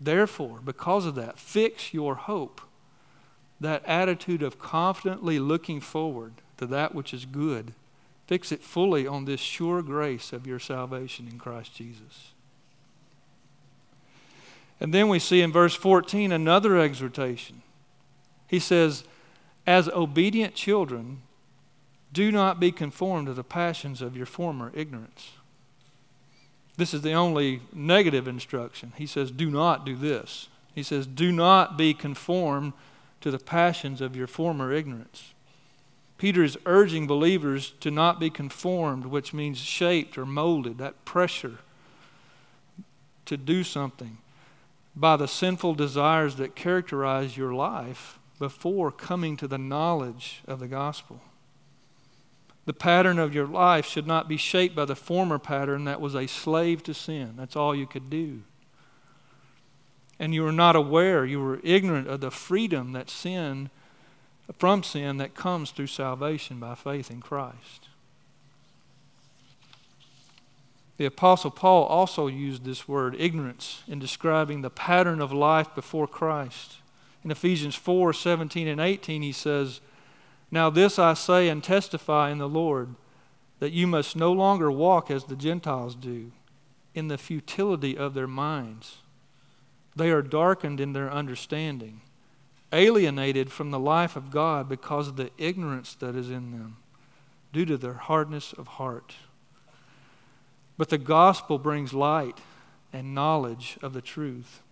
Therefore, 0.00 0.60
because 0.64 1.06
of 1.06 1.14
that, 1.16 1.38
fix 1.38 1.92
your 1.92 2.14
hope, 2.14 2.60
that 3.60 3.84
attitude 3.84 4.42
of 4.42 4.58
confidently 4.58 5.38
looking 5.38 5.80
forward 5.80 6.34
to 6.58 6.66
that 6.66 6.94
which 6.94 7.12
is 7.12 7.24
good. 7.24 7.72
Fix 8.26 8.52
it 8.52 8.62
fully 8.62 9.06
on 9.06 9.24
this 9.24 9.40
sure 9.40 9.82
grace 9.82 10.32
of 10.32 10.46
your 10.46 10.58
salvation 10.58 11.28
in 11.30 11.38
Christ 11.38 11.74
Jesus. 11.74 12.32
And 14.80 14.94
then 14.94 15.08
we 15.08 15.18
see 15.18 15.40
in 15.40 15.50
verse 15.50 15.74
14 15.74 16.30
another 16.30 16.78
exhortation. 16.78 17.62
He 18.46 18.58
says, 18.58 19.04
As 19.66 19.88
obedient 19.88 20.54
children, 20.54 21.22
do 22.12 22.30
not 22.30 22.60
be 22.60 22.70
conformed 22.70 23.26
to 23.26 23.34
the 23.34 23.44
passions 23.44 24.00
of 24.00 24.16
your 24.16 24.26
former 24.26 24.72
ignorance. 24.74 25.32
This 26.76 26.94
is 26.94 27.02
the 27.02 27.12
only 27.12 27.60
negative 27.72 28.28
instruction. 28.28 28.92
He 28.96 29.06
says, 29.06 29.30
Do 29.30 29.50
not 29.50 29.84
do 29.84 29.96
this. 29.96 30.48
He 30.74 30.84
says, 30.84 31.06
Do 31.06 31.32
not 31.32 31.76
be 31.76 31.92
conformed 31.92 32.72
to 33.20 33.30
the 33.30 33.38
passions 33.38 34.00
of 34.00 34.16
your 34.16 34.26
former 34.26 34.72
ignorance. 34.72 35.34
Peter 36.18 36.42
is 36.42 36.58
urging 36.66 37.06
believers 37.06 37.72
to 37.80 37.90
not 37.90 38.18
be 38.18 38.28
conformed, 38.28 39.06
which 39.06 39.32
means 39.32 39.58
shaped 39.58 40.18
or 40.18 40.26
molded, 40.26 40.78
that 40.78 41.04
pressure 41.04 41.58
to 43.24 43.36
do 43.36 43.62
something 43.62 44.18
by 44.96 45.16
the 45.16 45.28
sinful 45.28 45.74
desires 45.74 46.36
that 46.36 46.56
characterize 46.56 47.36
your 47.36 47.54
life 47.54 48.18
before 48.38 48.90
coming 48.90 49.36
to 49.36 49.46
the 49.46 49.58
knowledge 49.58 50.42
of 50.48 50.58
the 50.58 50.68
gospel. 50.68 51.20
The 52.66 52.72
pattern 52.72 53.18
of 53.18 53.34
your 53.34 53.46
life 53.46 53.86
should 53.86 54.06
not 54.06 54.28
be 54.28 54.36
shaped 54.36 54.74
by 54.74 54.84
the 54.84 54.96
former 54.96 55.38
pattern 55.38 55.84
that 55.84 56.00
was 56.00 56.14
a 56.14 56.26
slave 56.26 56.82
to 56.82 56.94
sin. 56.94 57.34
That's 57.36 57.56
all 57.56 57.74
you 57.74 57.86
could 57.86 58.10
do. 58.10 58.42
And 60.18 60.34
you 60.34 60.42
were 60.42 60.52
not 60.52 60.76
aware, 60.76 61.24
you 61.24 61.40
were 61.40 61.60
ignorant 61.62 62.08
of 62.08 62.20
the 62.20 62.30
freedom 62.30 62.92
that 62.92 63.08
sin, 63.08 63.70
from 64.58 64.82
sin, 64.82 65.18
that 65.18 65.34
comes 65.34 65.70
through 65.70 65.86
salvation 65.86 66.58
by 66.58 66.74
faith 66.74 67.10
in 67.10 67.20
Christ. 67.20 67.88
The 70.96 71.06
Apostle 71.06 71.52
Paul 71.52 71.84
also 71.84 72.26
used 72.26 72.64
this 72.64 72.88
word, 72.88 73.14
ignorance, 73.18 73.82
in 73.86 74.00
describing 74.00 74.62
the 74.62 74.70
pattern 74.70 75.20
of 75.20 75.32
life 75.32 75.72
before 75.74 76.08
Christ. 76.08 76.78
In 77.22 77.30
Ephesians 77.30 77.76
4 77.76 78.12
17 78.12 78.66
and 78.66 78.80
18, 78.80 79.22
he 79.22 79.30
says, 79.30 79.80
now, 80.50 80.70
this 80.70 80.98
I 80.98 81.14
say 81.14 81.48
and 81.48 81.62
testify 81.62 82.30
in 82.30 82.38
the 82.38 82.48
Lord 82.48 82.94
that 83.58 83.72
you 83.72 83.86
must 83.86 84.16
no 84.16 84.32
longer 84.32 84.70
walk 84.70 85.10
as 85.10 85.24
the 85.24 85.36
Gentiles 85.36 85.94
do, 85.94 86.32
in 86.94 87.08
the 87.08 87.18
futility 87.18 87.96
of 87.96 88.14
their 88.14 88.26
minds. 88.26 88.98
They 89.98 90.10
are 90.10 90.22
darkened 90.22 90.80
in 90.80 90.92
their 90.92 91.10
understanding, 91.10 92.00
alienated 92.72 93.52
from 93.52 93.70
the 93.70 93.78
life 93.78 94.16
of 94.16 94.30
God 94.30 94.68
because 94.68 95.08
of 95.08 95.16
the 95.16 95.30
ignorance 95.36 95.94
that 95.96 96.16
is 96.16 96.30
in 96.30 96.52
them, 96.52 96.76
due 97.52 97.64
to 97.66 97.76
their 97.76 97.94
hardness 97.94 98.52
of 98.52 98.66
heart. 98.68 99.14
But 100.76 100.88
the 100.88 100.98
gospel 100.98 101.58
brings 101.58 101.92
light 101.92 102.38
and 102.92 103.14
knowledge 103.14 103.78
of 103.82 103.92
the 103.92 104.02
truth. 104.02 104.62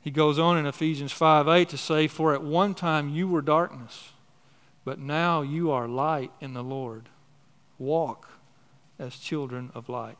He 0.00 0.10
goes 0.10 0.38
on 0.38 0.56
in 0.56 0.64
Ephesians 0.64 1.12
5 1.12 1.48
8 1.48 1.68
to 1.68 1.76
say, 1.76 2.06
For 2.06 2.32
at 2.32 2.42
one 2.42 2.74
time 2.74 3.10
you 3.10 3.28
were 3.28 3.42
darkness 3.42 4.12
but 4.84 4.98
now 4.98 5.42
you 5.42 5.70
are 5.70 5.86
light 5.86 6.32
in 6.40 6.54
the 6.54 6.62
Lord. 6.62 7.08
Walk 7.78 8.28
as 8.98 9.16
children 9.16 9.70
of 9.74 9.88
light. 9.88 10.16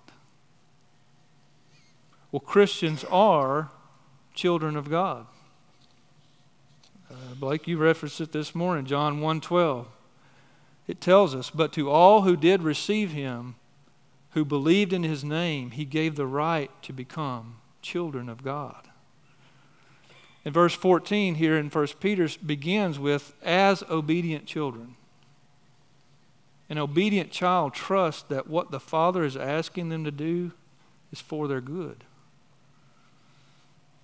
Well, 2.30 2.40
Christians 2.40 3.04
are 3.10 3.70
children 4.40 4.74
of 4.74 4.88
God. 4.88 5.26
Uh, 7.10 7.14
Blake, 7.38 7.68
you 7.68 7.76
referenced 7.76 8.22
it 8.22 8.32
this 8.32 8.54
morning, 8.54 8.86
John 8.86 9.20
1:12. 9.20 9.86
It 10.86 10.98
tells 10.98 11.34
us, 11.34 11.50
"But 11.50 11.74
to 11.74 11.90
all 11.90 12.22
who 12.22 12.36
did 12.36 12.62
receive 12.62 13.10
him, 13.10 13.56
who 14.30 14.46
believed 14.46 14.94
in 14.94 15.02
his 15.02 15.22
name, 15.22 15.72
he 15.72 15.84
gave 15.84 16.16
the 16.16 16.26
right 16.26 16.70
to 16.84 16.92
become 16.94 17.56
children 17.82 18.30
of 18.30 18.42
God." 18.42 18.88
In 20.46 20.54
verse 20.54 20.72
14 20.72 21.34
here 21.34 21.58
in 21.58 21.68
1 21.68 22.00
Peter 22.00 22.26
begins 22.44 22.98
with, 22.98 23.34
as 23.42 23.82
obedient 23.90 24.46
children. 24.46 24.96
An 26.70 26.78
obedient 26.78 27.30
child 27.30 27.74
trusts 27.74 28.22
that 28.22 28.46
what 28.46 28.70
the 28.70 28.80
Father 28.80 29.22
is 29.22 29.36
asking 29.36 29.90
them 29.90 30.02
to 30.04 30.10
do 30.10 30.52
is 31.12 31.20
for 31.20 31.46
their 31.46 31.60
good. 31.60 32.04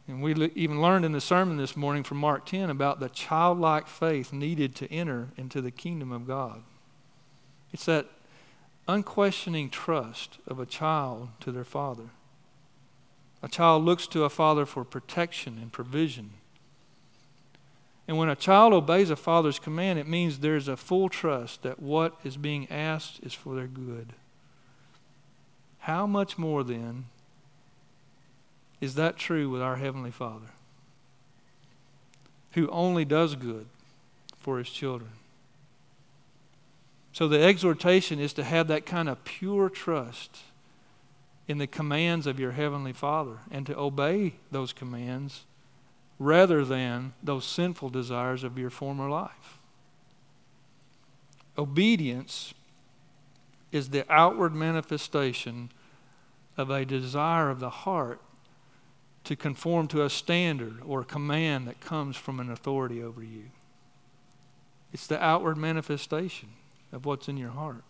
And 0.08 0.22
we 0.22 0.34
even 0.54 0.80
learned 0.80 1.04
in 1.04 1.12
the 1.12 1.20
sermon 1.20 1.56
this 1.56 1.76
morning 1.76 2.04
from 2.04 2.18
Mark 2.18 2.46
10 2.46 2.70
about 2.70 3.00
the 3.00 3.08
childlike 3.08 3.88
faith 3.88 4.32
needed 4.32 4.76
to 4.76 4.92
enter 4.92 5.28
into 5.36 5.60
the 5.60 5.72
kingdom 5.72 6.12
of 6.12 6.26
God. 6.26 6.62
It's 7.72 7.86
that 7.86 8.06
unquestioning 8.86 9.68
trust 9.68 10.38
of 10.46 10.60
a 10.60 10.66
child 10.66 11.30
to 11.40 11.50
their 11.50 11.64
father. 11.64 12.10
A 13.42 13.48
child 13.48 13.84
looks 13.84 14.06
to 14.08 14.24
a 14.24 14.30
father 14.30 14.64
for 14.64 14.84
protection 14.84 15.58
and 15.60 15.72
provision. 15.72 16.30
And 18.08 18.16
when 18.16 18.28
a 18.28 18.36
child 18.36 18.72
obeys 18.72 19.10
a 19.10 19.16
father's 19.16 19.58
command, 19.58 19.98
it 19.98 20.06
means 20.06 20.38
there's 20.38 20.68
a 20.68 20.76
full 20.76 21.08
trust 21.08 21.62
that 21.62 21.80
what 21.80 22.16
is 22.22 22.36
being 22.36 22.70
asked 22.70 23.18
is 23.24 23.34
for 23.34 23.56
their 23.56 23.66
good. 23.66 24.12
How 25.80 26.06
much 26.06 26.38
more 26.38 26.62
then 26.62 27.06
is 28.80 28.94
that 28.94 29.16
true 29.16 29.48
with 29.48 29.62
our 29.62 29.76
Heavenly 29.76 30.10
Father, 30.10 30.46
who 32.52 32.68
only 32.68 33.04
does 33.04 33.34
good 33.34 33.66
for 34.38 34.58
His 34.58 34.70
children? 34.70 35.10
So 37.12 37.28
the 37.28 37.42
exhortation 37.42 38.18
is 38.18 38.32
to 38.34 38.44
have 38.44 38.68
that 38.68 38.84
kind 38.84 39.08
of 39.08 39.24
pure 39.24 39.70
trust 39.70 40.40
in 41.48 41.58
the 41.58 41.66
commands 41.66 42.26
of 42.26 42.38
your 42.38 42.52
Heavenly 42.52 42.92
Father 42.92 43.38
and 43.50 43.64
to 43.66 43.78
obey 43.78 44.34
those 44.50 44.72
commands 44.72 45.44
rather 46.18 46.64
than 46.64 47.12
those 47.22 47.44
sinful 47.44 47.90
desires 47.90 48.42
of 48.44 48.58
your 48.58 48.70
former 48.70 49.08
life. 49.08 49.58
Obedience 51.56 52.52
is 53.72 53.90
the 53.90 54.10
outward 54.12 54.54
manifestation 54.54 55.70
of 56.56 56.70
a 56.70 56.84
desire 56.84 57.50
of 57.50 57.60
the 57.60 57.70
heart 57.70 58.20
to 59.26 59.36
conform 59.36 59.88
to 59.88 60.04
a 60.04 60.10
standard 60.10 60.80
or 60.86 61.00
a 61.00 61.04
command 61.04 61.66
that 61.66 61.80
comes 61.80 62.16
from 62.16 62.40
an 62.40 62.50
authority 62.50 63.02
over 63.02 63.22
you. 63.22 63.44
It's 64.92 65.06
the 65.06 65.22
outward 65.22 65.56
manifestation 65.56 66.48
of 66.92 67.04
what's 67.04 67.28
in 67.28 67.36
your 67.36 67.50
heart. 67.50 67.82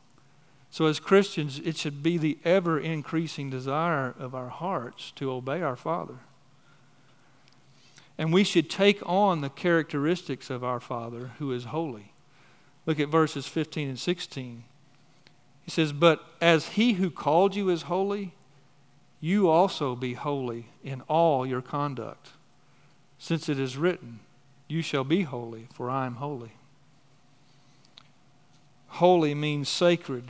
So, 0.71 0.87
as 0.87 0.99
Christians, 0.99 1.61
it 1.61 1.77
should 1.77 2.03
be 2.03 2.19
the 2.19 2.39
ever 2.45 2.79
increasing 2.79 3.51
desire 3.51 4.15
of 4.19 4.35
our 4.35 4.49
hearts 4.49 5.13
to 5.17 5.31
obey 5.31 5.63
our 5.63 5.77
Father. 5.77 6.19
And 8.19 8.33
we 8.33 8.43
should 8.43 8.69
take 8.71 9.01
on 9.05 9.41
the 9.41 9.51
characteristics 9.51 10.51
of 10.51 10.65
our 10.65 10.81
Father 10.81 11.33
who 11.39 11.53
is 11.53 11.67
holy. 11.67 12.13
Look 12.87 12.99
at 12.99 13.09
verses 13.09 13.47
15 13.47 13.89
and 13.89 13.99
16. 13.99 14.65
He 15.63 15.71
says, 15.71 15.93
But 15.93 16.25
as 16.41 16.69
he 16.69 16.95
who 16.95 17.11
called 17.11 17.55
you 17.55 17.69
is 17.69 17.83
holy, 17.83 18.35
you 19.27 19.49
also 19.49 19.97
be 19.97 20.15
holy 20.15 20.67
in 20.85 21.01
all 21.09 21.45
your 21.45 21.61
conduct, 21.61 22.29
since 23.19 23.49
it 23.49 23.59
is 23.59 23.77
written, 23.77 24.21
You 24.69 24.83
shall 24.83 25.03
be 25.03 25.23
holy, 25.23 25.67
for 25.75 25.91
I 25.91 26.07
am 26.07 26.17
holy. 26.17 26.53
Holy 28.87 29.35
means 29.35 29.69
sacred, 29.69 30.27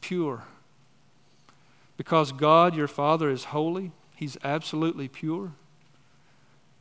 pure. 0.00 0.42
Because 1.96 2.32
God, 2.32 2.74
your 2.74 2.88
Father, 2.88 3.30
is 3.30 3.44
holy, 3.44 3.92
He's 4.16 4.36
absolutely 4.42 5.06
pure. 5.06 5.52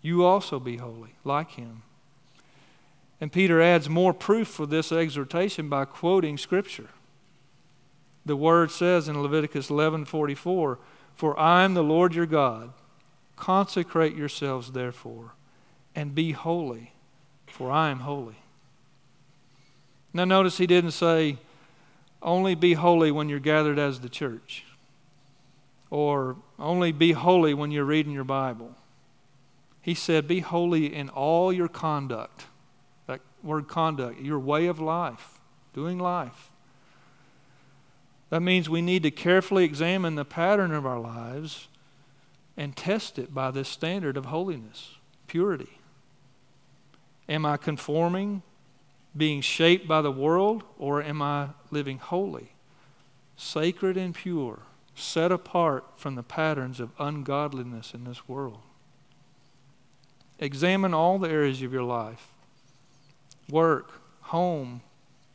You 0.02 0.26
also 0.26 0.60
be 0.60 0.78
holy, 0.78 1.14
like 1.24 1.52
Him. 1.52 1.84
And 3.22 3.32
Peter 3.32 3.62
adds 3.62 3.88
more 3.88 4.16
proof 4.16 4.48
for 4.48 4.66
this 4.66 4.92
exhortation 4.92 5.70
by 5.70 5.86
quoting 5.86 6.40
Scripture. 6.40 6.90
The 8.26 8.36
word 8.36 8.72
says 8.72 9.08
in 9.08 9.22
Leviticus 9.22 9.70
11:44, 9.70 10.80
"For 11.16 11.40
I 11.40 11.64
am 11.64 11.74
the 11.74 11.84
Lord 11.84 12.14
your 12.14 12.26
God. 12.26 12.74
Consecrate 13.36 14.16
yourselves 14.16 14.72
therefore, 14.72 15.34
and 15.96 16.14
be 16.14 16.34
holy, 16.34 16.94
for 17.48 17.72
I 17.72 17.90
am 17.90 18.02
holy." 18.02 18.38
Now 20.14 20.26
notice 20.26 20.58
he 20.58 20.68
didn't 20.68 20.92
say 20.92 21.38
only 22.22 22.56
be 22.56 22.74
holy 22.74 23.12
when 23.12 23.30
you're 23.30 23.40
gathered 23.40 23.78
as 23.78 24.00
the 24.00 24.10
church 24.10 24.64
or 25.90 26.38
only 26.58 26.92
be 26.92 27.12
holy 27.12 27.54
when 27.54 27.72
you're 27.72 27.86
reading 27.86 28.12
your 28.12 28.24
Bible. 28.24 28.76
He 29.82 29.94
said 29.94 30.28
be 30.28 30.40
holy 30.40 30.94
in 30.94 31.10
all 31.10 31.54
your 31.54 31.68
conduct 31.68 32.48
That 33.08 33.22
word 33.44 33.68
conduct, 33.68 34.20
your 34.20 34.40
way 34.40 34.66
of 34.66 34.80
life, 34.80 35.40
doing 35.74 36.00
life. 36.00 36.50
That 38.36 38.42
means 38.42 38.70
we 38.70 38.82
need 38.82 39.04
to 39.04 39.12
carefully 39.12 39.64
examine 39.64 40.16
the 40.16 40.26
pattern 40.26 40.74
of 40.74 40.86
our 40.86 41.00
lives 41.00 41.70
and 42.58 42.76
test 42.76 43.18
it 43.18 43.34
by 43.34 43.50
this 43.50 43.70
standard 43.70 44.18
of 44.18 44.26
holiness, 44.26 44.96
purity. 45.26 45.80
Am 47.30 47.46
I 47.46 47.56
conforming, 47.56 48.42
being 49.16 49.40
shaped 49.40 49.88
by 49.88 50.02
the 50.02 50.12
world, 50.12 50.66
or 50.78 51.02
am 51.02 51.22
I 51.22 51.52
living 51.72 51.98
holy, 51.98 52.50
sacred 53.38 53.96
and 53.96 54.14
pure, 54.14 54.60
set 54.96 55.32
apart 55.32 55.86
from 55.96 56.16
the 56.16 56.22
patterns 56.22 56.82
of 56.82 56.92
ungodliness 57.00 57.94
in 57.94 58.04
this 58.04 58.28
world? 58.28 58.60
Examine 60.40 60.94
all 60.94 61.20
the 61.20 61.30
areas 61.30 61.62
of 61.62 61.72
your 61.72 61.84
life 61.84 62.28
work, 63.50 63.94
home, 64.24 64.82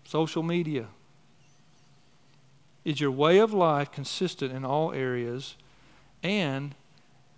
social 0.05 0.43
media? 0.43 0.89
Is 2.85 3.01
your 3.01 3.11
way 3.11 3.39
of 3.39 3.53
life 3.53 3.91
consistent 3.93 4.53
in 4.53 4.65
all 4.65 4.93
areas? 4.93 5.57
And 6.23 6.75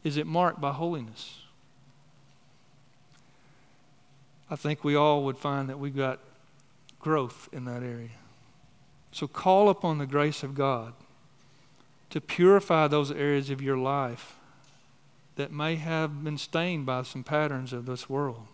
is 0.05 0.17
it 0.17 0.27
marked 0.27 0.61
by 0.61 0.73
holiness? 0.73 1.39
I 4.51 4.57
think 4.57 4.85
we 4.85 4.95
all 4.95 5.25
would 5.25 5.39
find 5.39 5.69
that 5.69 5.79
we've 5.79 5.97
got 5.97 6.19
growth 7.01 7.49
in 7.53 7.65
that 7.65 7.83
area. 7.83 8.11
So 9.11 9.27
call 9.27 9.69
upon 9.69 9.99
the 9.99 10.07
grace 10.07 10.43
of 10.43 10.55
God 10.55 10.95
to 12.11 12.21
purify 12.21 12.89
those 12.89 13.11
areas 13.11 13.51
of 13.51 13.63
your 13.63 13.77
life 13.77 14.37
that 15.37 15.51
may 15.51 15.77
have 15.77 16.23
been 16.23 16.39
stained 16.39 16.85
by 16.85 17.03
some 17.03 17.25
patterns 17.25 17.73
of 17.73 17.87
this 17.87 18.09
world. 18.09 18.47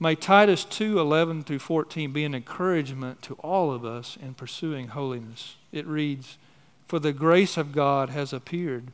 May 0.00 0.14
Titus 0.14 0.64
2 0.64 1.00
11 1.00 1.42
through 1.42 1.58
14 1.58 2.12
be 2.12 2.24
an 2.24 2.34
encouragement 2.34 3.20
to 3.22 3.34
all 3.34 3.72
of 3.72 3.84
us 3.84 4.16
in 4.22 4.34
pursuing 4.34 4.88
holiness. 4.88 5.56
It 5.72 5.86
reads, 5.88 6.38
For 6.86 7.00
the 7.00 7.12
grace 7.12 7.56
of 7.56 7.72
God 7.72 8.08
has 8.10 8.32
appeared, 8.32 8.92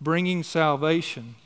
bringing 0.00 0.42
salvation 0.42 1.36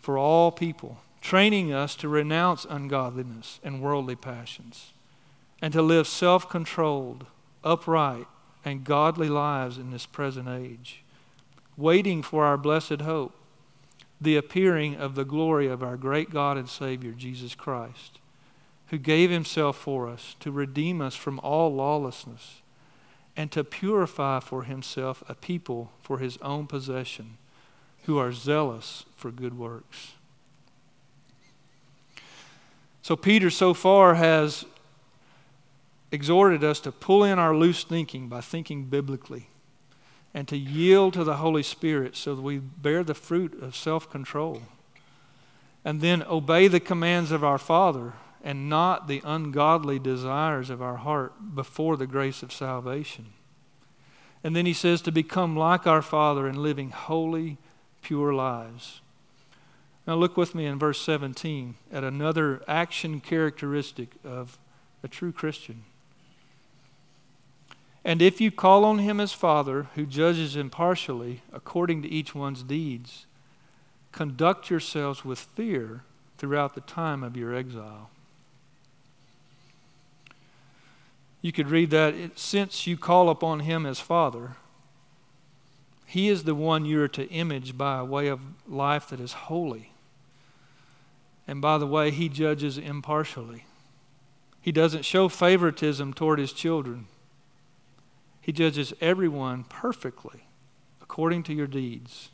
for 0.00 0.16
all 0.16 0.50
people, 0.50 0.98
training 1.20 1.70
us 1.70 1.94
to 1.96 2.08
renounce 2.08 2.64
ungodliness 2.68 3.60
and 3.62 3.82
worldly 3.82 4.16
passions, 4.16 4.92
and 5.60 5.72
to 5.74 5.82
live 5.82 6.06
self 6.06 6.48
controlled, 6.48 7.26
upright, 7.62 8.26
and 8.64 8.84
godly 8.84 9.28
lives 9.28 9.76
in 9.76 9.90
this 9.90 10.06
present 10.06 10.48
age, 10.48 11.02
waiting 11.76 12.22
for 12.22 12.46
our 12.46 12.56
blessed 12.56 13.02
hope 13.02 13.34
the 14.24 14.36
appearing 14.36 14.96
of 14.96 15.14
the 15.14 15.24
glory 15.24 15.68
of 15.68 15.82
our 15.82 15.96
great 15.96 16.30
God 16.30 16.56
and 16.56 16.68
Savior, 16.68 17.12
Jesus 17.12 17.54
Christ, 17.54 18.18
who 18.88 18.98
gave 18.98 19.30
himself 19.30 19.76
for 19.76 20.08
us 20.08 20.36
to 20.40 20.50
redeem 20.50 21.00
us 21.00 21.14
from 21.14 21.38
all 21.40 21.74
lawlessness 21.74 22.62
and 23.36 23.50
to 23.52 23.64
purify 23.64 24.40
for 24.40 24.64
himself 24.64 25.22
a 25.28 25.34
people 25.34 25.92
for 26.02 26.18
his 26.18 26.36
own 26.38 26.66
possession 26.66 27.38
who 28.04 28.18
are 28.18 28.32
zealous 28.32 29.06
for 29.16 29.30
good 29.30 29.58
works. 29.58 30.12
So, 33.02 33.16
Peter 33.16 33.50
so 33.50 33.74
far 33.74 34.14
has 34.14 34.64
exhorted 36.10 36.62
us 36.62 36.80
to 36.80 36.92
pull 36.92 37.24
in 37.24 37.38
our 37.38 37.54
loose 37.54 37.84
thinking 37.84 38.28
by 38.28 38.40
thinking 38.40 38.84
biblically 38.84 39.48
and 40.34 40.48
to 40.48 40.56
yield 40.56 41.14
to 41.14 41.22
the 41.24 41.36
Holy 41.36 41.62
Spirit 41.62 42.16
so 42.16 42.34
that 42.34 42.42
we 42.42 42.58
bear 42.58 43.04
the 43.04 43.14
fruit 43.14 43.62
of 43.62 43.76
self 43.76 44.10
control. 44.10 44.62
And 45.84 46.00
then 46.00 46.22
obey 46.24 46.66
the 46.66 46.80
commands 46.80 47.30
of 47.30 47.44
our 47.44 47.58
Father 47.58 48.14
and 48.42 48.68
not 48.68 49.06
the 49.06 49.22
ungodly 49.24 49.98
desires 49.98 50.68
of 50.68 50.82
our 50.82 50.96
heart 50.96 51.54
before 51.54 51.96
the 51.96 52.06
grace 52.06 52.42
of 52.42 52.52
salvation. 52.52 53.26
And 54.42 54.54
then 54.54 54.66
he 54.66 54.74
says 54.74 55.00
to 55.02 55.12
become 55.12 55.56
like 55.56 55.86
our 55.86 56.02
Father 56.02 56.46
in 56.48 56.62
living 56.62 56.90
holy, 56.90 57.56
pure 58.02 58.34
lives. 58.34 59.00
Now, 60.06 60.16
look 60.16 60.36
with 60.36 60.54
me 60.54 60.66
in 60.66 60.78
verse 60.78 61.00
17 61.00 61.76
at 61.90 62.04
another 62.04 62.62
action 62.68 63.20
characteristic 63.20 64.10
of 64.22 64.58
a 65.02 65.08
true 65.08 65.32
Christian. 65.32 65.84
And 68.04 68.20
if 68.20 68.40
you 68.40 68.50
call 68.50 68.84
on 68.84 68.98
him 68.98 69.18
as 69.18 69.32
Father, 69.32 69.88
who 69.94 70.04
judges 70.04 70.56
impartially 70.56 71.42
according 71.52 72.02
to 72.02 72.08
each 72.08 72.34
one's 72.34 72.62
deeds, 72.62 73.24
conduct 74.12 74.68
yourselves 74.68 75.24
with 75.24 75.38
fear 75.38 76.02
throughout 76.36 76.74
the 76.74 76.82
time 76.82 77.22
of 77.22 77.36
your 77.36 77.54
exile. 77.54 78.10
You 81.40 81.52
could 81.52 81.70
read 81.70 81.90
that 81.90 82.14
since 82.36 82.86
you 82.86 82.96
call 82.96 83.30
upon 83.30 83.60
him 83.60 83.86
as 83.86 84.00
Father, 84.00 84.56
he 86.06 86.28
is 86.28 86.44
the 86.44 86.54
one 86.54 86.84
you 86.84 87.02
are 87.02 87.08
to 87.08 87.28
image 87.28 87.76
by 87.76 87.98
a 87.98 88.04
way 88.04 88.28
of 88.28 88.40
life 88.68 89.08
that 89.08 89.20
is 89.20 89.32
holy. 89.32 89.90
And 91.46 91.60
by 91.60 91.78
the 91.78 91.86
way, 91.86 92.10
he 92.10 92.28
judges 92.28 92.78
impartially. 92.78 93.64
He 94.60 94.72
doesn't 94.72 95.04
show 95.04 95.28
favoritism 95.28 96.14
toward 96.14 96.38
his 96.38 96.52
children. 96.52 97.06
He 98.44 98.52
judges 98.52 98.92
everyone 99.00 99.64
perfectly 99.64 100.44
according 101.00 101.44
to 101.44 101.54
your 101.54 101.66
deeds. 101.66 102.28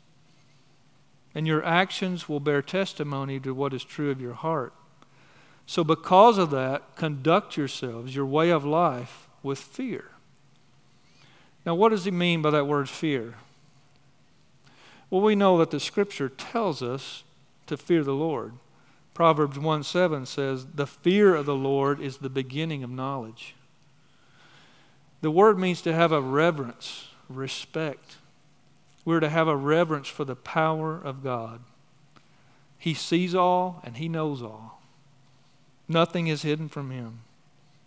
And 1.33 1.47
your 1.47 1.63
actions 1.63 2.27
will 2.27 2.41
bear 2.41 2.61
testimony 2.61 3.39
to 3.39 3.53
what 3.53 3.73
is 3.73 3.85
true 3.85 4.11
of 4.11 4.19
your 4.19 4.33
heart. 4.33 4.73
So, 5.65 5.85
because 5.85 6.37
of 6.37 6.51
that, 6.51 6.97
conduct 6.97 7.55
yourselves, 7.55 8.13
your 8.13 8.25
way 8.25 8.49
of 8.49 8.65
life, 8.65 9.29
with 9.41 9.57
fear. 9.57 10.11
Now, 11.65 11.75
what 11.75 11.89
does 11.89 12.03
he 12.03 12.11
mean 12.11 12.41
by 12.41 12.49
that 12.49 12.67
word 12.67 12.89
fear? 12.89 13.35
Well, 15.09 15.21
we 15.21 15.33
know 15.33 15.57
that 15.59 15.71
the 15.71 15.79
scripture 15.79 16.27
tells 16.27 16.83
us 16.83 17.23
to 17.67 17.77
fear 17.77 18.03
the 18.03 18.11
Lord. 18.11 18.51
Proverbs 19.13 19.57
1 19.57 19.83
7 19.83 20.25
says, 20.25 20.65
The 20.75 20.87
fear 20.87 21.35
of 21.35 21.45
the 21.45 21.55
Lord 21.55 22.01
is 22.01 22.17
the 22.17 22.29
beginning 22.29 22.83
of 22.83 22.89
knowledge. 22.89 23.55
The 25.21 25.31
word 25.31 25.59
means 25.59 25.81
to 25.83 25.93
have 25.93 26.11
a 26.11 26.21
reverence, 26.21 27.07
respect. 27.29 28.17
We're 29.05 29.19
to 29.19 29.29
have 29.29 29.47
a 29.47 29.55
reverence 29.55 30.07
for 30.07 30.25
the 30.25 30.35
power 30.35 30.99
of 30.99 31.23
God. 31.23 31.61
He 32.77 32.93
sees 32.93 33.35
all 33.35 33.81
and 33.83 33.97
He 33.97 34.09
knows 34.09 34.41
all. 34.41 34.81
Nothing 35.87 36.27
is 36.27 36.41
hidden 36.41 36.69
from 36.69 36.89
Him. 36.89 37.19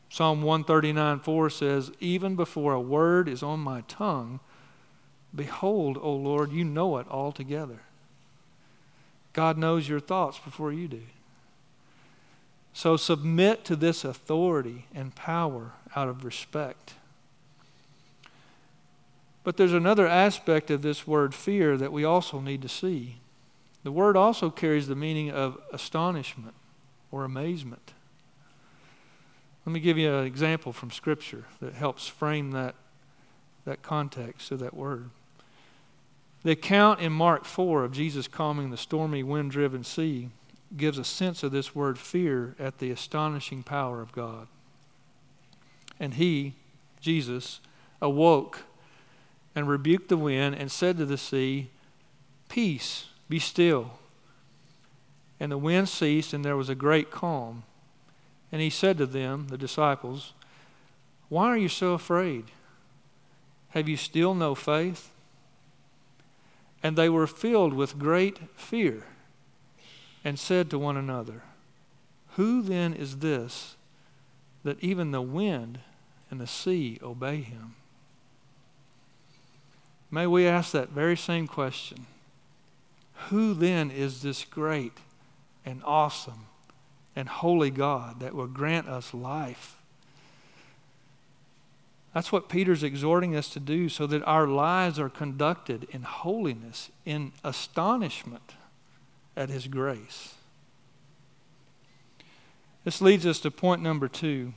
Psalm 0.09 0.43
139 0.43 1.21
4 1.21 1.51
says, 1.51 1.91
Even 1.99 2.37
before 2.37 2.73
a 2.73 2.81
word 2.81 3.29
is 3.29 3.43
on 3.43 3.59
my 3.59 3.81
tongue, 3.89 4.39
behold, 5.35 5.99
O 6.01 6.13
Lord, 6.13 6.53
you 6.53 6.65
know 6.65 6.99
it 6.99 7.09
altogether. 7.11 7.81
God 9.33 9.59
knows 9.59 9.89
your 9.89 9.99
thoughts 9.99 10.39
before 10.39 10.73
you 10.73 10.87
do. 10.87 11.03
So 12.73 12.97
submit 12.97 13.65
to 13.65 13.75
this 13.75 14.05
authority 14.05 14.87
and 14.95 15.15
power 15.15 15.73
out 15.97 16.09
of 16.09 16.25
respect. 16.25 16.95
But 19.45 19.59
there's 19.59 19.75
another 19.75 20.07
aspect 20.07 20.71
of 20.71 20.83
this 20.83 21.07
word 21.07 21.35
fear 21.35 21.77
that 21.77 21.93
we 21.93 22.03
also 22.03 22.41
need 22.41 22.63
to 22.63 22.69
see. 22.69 23.17
The 23.85 23.93
word 23.93 24.17
also 24.17 24.49
carries 24.49 24.89
the 24.89 24.97
meaning 24.97 25.31
of 25.31 25.59
astonishment 25.71 26.55
or 27.13 27.25
amazement. 27.25 27.93
Let 29.67 29.73
me 29.73 29.81
give 29.81 29.99
you 29.99 30.13
an 30.13 30.25
example 30.25 30.73
from 30.73 30.91
Scripture 30.91 31.45
that 31.61 31.75
helps 31.75 32.09
frame 32.09 32.53
that, 32.53 32.75
that 33.67 33.83
context 33.83 34.51
of 34.51 34.59
that 34.61 34.75
word. 34.75 35.11
The 36.43 36.53
account 36.53 37.01
in 37.01 37.13
Mark 37.13 37.45
4 37.45 37.85
of 37.85 37.93
Jesus 37.93 38.29
calming 38.29 38.71
the 38.71 38.77
stormy, 38.77 39.23
wind 39.23 39.51
driven 39.51 39.85
sea 39.85 40.31
gives 40.77 40.99
a 40.99 41.05
sense 41.05 41.43
of 41.43 41.53
this 41.53 41.75
word 41.75 41.99
fear 41.99 42.57
at 42.59 42.79
the 42.79 42.91
astonishing 42.91 43.63
power 43.63 44.01
of 44.01 44.13
God. 44.13 44.49
And 46.01 46.15
he, 46.15 46.55
Jesus, 47.01 47.61
awoke 48.03 48.63
and 49.55 49.69
rebuked 49.69 50.09
the 50.09 50.17
wind 50.17 50.55
and 50.55 50.71
said 50.71 50.99
to 50.99 51.07
the 51.07 51.19
sea, 51.19 51.71
Peace, 52.49 53.07
be 53.29 53.39
still. 53.39 53.93
And 55.41 55.51
the 55.51 55.59
wind 55.59 55.89
ceased, 55.89 56.33
and 56.33 56.45
there 56.45 56.57
was 56.57 56.69
a 56.69 56.75
great 56.75 57.11
calm. 57.11 57.65
And 58.53 58.61
he 58.61 58.71
said 58.71 58.99
to 58.99 59.07
them, 59.07 59.49
the 59.49 59.59
disciples, 59.59 60.33
Why 61.29 61.47
are 61.47 61.57
you 61.57 61.69
so 61.69 61.93
afraid? 61.93 62.47
Have 63.71 63.89
you 63.89 63.97
still 63.97 64.35
no 64.35 64.55
faith? 64.55 65.11
And 66.83 66.97
they 66.97 67.09
were 67.09 67.27
filled 67.27 67.75
with 67.75 67.99
great 67.99 68.39
fear 68.57 69.05
and 70.23 70.39
said 70.39 70.71
to 70.71 70.79
one 70.79 70.97
another, 70.97 71.43
Who 72.37 72.63
then 72.63 72.95
is 72.95 73.19
this 73.19 73.77
that 74.63 74.83
even 74.83 75.11
the 75.11 75.23
wind 75.23 75.81
and 76.31 76.41
the 76.41 76.47
sea 76.47 76.99
obey 77.03 77.41
him? 77.41 77.75
May 80.15 80.29
we 80.29 80.47
ask 80.47 80.71
that 80.71 80.91
very 80.91 81.17
same 81.17 81.49
question. 81.49 82.07
Who 83.31 83.53
then 83.53 83.91
is 83.91 84.23
this 84.23 84.45
great 84.45 84.93
and 85.67 85.83
awesome 85.85 86.47
and 87.17 87.29
holy 87.29 87.73
God 87.73 88.21
that 88.21 88.33
will 88.33 88.47
grant 88.47 88.89
us 88.89 89.13
life? 89.13 89.77
That's 92.15 92.31
what 92.31 92.49
Peter's 92.49 92.85
exhorting 92.85 93.35
us 93.35 93.49
to 93.51 93.59
do 93.59 93.89
so 93.89 94.07
that 94.07 94.23
our 94.23 94.47
lives 94.47 95.01
are 95.01 95.09
conducted 95.09 95.89
in 95.91 96.03
holiness, 96.03 96.91
in 97.05 97.33
astonishment 97.43 98.55
at 99.37 99.49
his 99.49 99.67
grace. 99.67 100.35
This 102.85 103.01
leads 103.01 103.27
us 103.27 103.41
to 103.41 103.51
point 103.51 103.83
number 103.83 104.07
two 104.07 104.53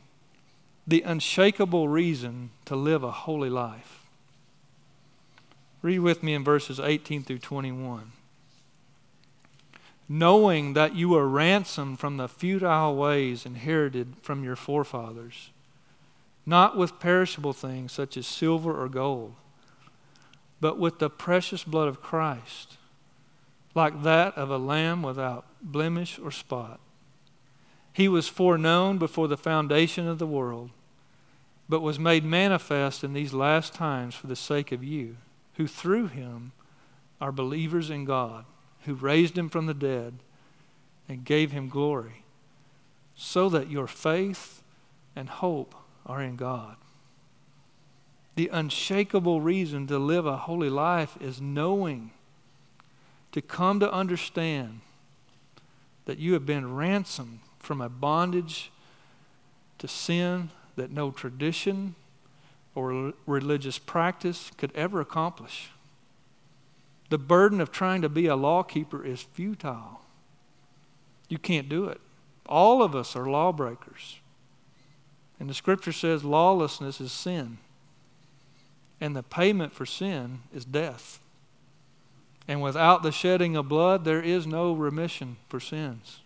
the 0.86 1.02
unshakable 1.02 1.90
reason 1.90 2.52
to 2.66 2.76
live 2.76 3.02
a 3.02 3.10
holy 3.10 3.50
life. 3.50 3.97
Read 5.82 6.00
with 6.00 6.24
me 6.24 6.34
in 6.34 6.44
verses 6.44 6.80
18 6.80 7.24
through 7.24 7.40
21. 7.40 8.12
Knowing 10.10 10.74
that 10.74 10.96
you 10.96 11.16
are 11.16 11.28
ransomed 11.28 12.00
from 12.00 12.18
the 12.18 12.28
futile 12.28 12.96
ways 12.96 13.46
inherited 13.46 14.16
from 14.22 14.44
your 14.44 14.56
forefathers 14.56 15.50
not 16.48 16.78
with 16.78 16.98
perishable 16.98 17.52
things 17.52 17.92
such 17.92 18.16
as 18.16 18.26
silver 18.26 18.74
or 18.74 18.88
gold, 18.88 19.36
but 20.62 20.80
with 20.80 20.98
the 20.98 21.10
precious 21.10 21.66
blood 21.66 21.90
of 21.90 22.02
Christ, 22.02 22.78
like 23.76 24.02
that 24.04 24.36
of 24.38 24.50
a 24.50 24.58
lamb 24.58 25.04
without 25.04 25.46
blemish 25.62 26.18
or 26.18 26.32
spot. 26.32 26.80
He 27.92 28.08
was 28.08 28.30
foreknown 28.30 28.98
before 28.98 29.28
the 29.28 29.36
foundation 29.36 30.08
of 30.08 30.20
the 30.20 30.26
world, 30.26 30.70
but 31.68 31.82
was 31.82 32.00
made 32.00 32.24
manifest 32.24 33.04
in 33.04 33.12
these 33.12 33.34
last 33.34 33.74
times 33.74 34.16
for 34.16 34.28
the 34.28 34.36
sake 34.36 34.72
of 34.72 34.82
you, 34.82 35.18
who 35.58 35.68
through 35.68 36.08
him 36.08 36.52
are 37.20 37.32
believers 37.32 37.90
in 37.90 38.06
God, 38.06 38.46
who 38.86 38.94
raised 38.94 39.38
him 39.38 39.50
from 39.50 39.66
the 39.66 39.74
dead 39.74 40.20
and 41.10 41.26
gave 41.26 41.52
him 41.52 41.68
glory, 41.68 42.24
so 43.16 43.50
that 43.50 43.70
your 43.70 43.88
faith 43.88 44.62
and 45.16 45.28
hope 45.30 45.74
are 46.06 46.22
in 46.22 46.36
God. 46.36 46.76
The 48.36 48.50
unshakable 48.54 49.42
reason 49.42 49.88
to 49.88 49.98
live 49.98 50.28
a 50.28 50.38
holy 50.38 50.70
life 50.70 51.18
is 51.20 51.42
knowing, 51.42 52.12
to 53.32 53.42
come 53.42 53.80
to 53.80 53.92
understand 53.92 54.82
that 56.06 56.20
you 56.20 56.34
have 56.34 56.46
been 56.46 56.76
ransomed 56.76 57.40
from 57.58 57.82
a 57.82 57.90
bondage 57.90 58.72
to 59.80 59.88
sin 59.88 60.52
that 60.76 60.92
no 60.92 61.10
tradition 61.10 61.96
or 62.78 63.12
religious 63.26 63.80
practice 63.80 64.52
could 64.56 64.72
ever 64.76 65.02
accomplish. 65.02 65.72
The 67.10 67.18
burden 67.18 67.60
of 67.60 67.72
trying 67.72 68.04
to 68.04 68.10
be 68.10 68.28
a 68.28 68.36
lawkeeper 68.36 69.04
is 69.04 69.24
futile. 69.24 70.02
You 71.28 71.40
can't 71.40 71.68
do 71.68 71.86
it. 71.86 72.00
All 72.46 72.84
of 72.84 72.96
us 72.96 73.16
are 73.16 73.28
lawbreakers. 73.28 74.20
And 75.40 75.50
the 75.50 75.56
scripture 75.56 75.92
says 75.92 76.24
lawlessness 76.24 77.02
is 77.02 77.12
sin. 77.12 77.58
And 79.02 79.16
the 79.16 79.24
payment 79.24 79.74
for 79.74 79.88
sin 79.88 80.42
is 80.54 80.64
death. 80.64 81.20
And 82.48 82.62
without 82.62 83.02
the 83.02 83.12
shedding 83.12 83.56
of 83.56 83.68
blood, 83.68 84.06
there 84.06 84.22
is 84.22 84.46
no 84.46 84.74
remission 84.74 85.38
for 85.50 85.60
sins. 85.60 86.20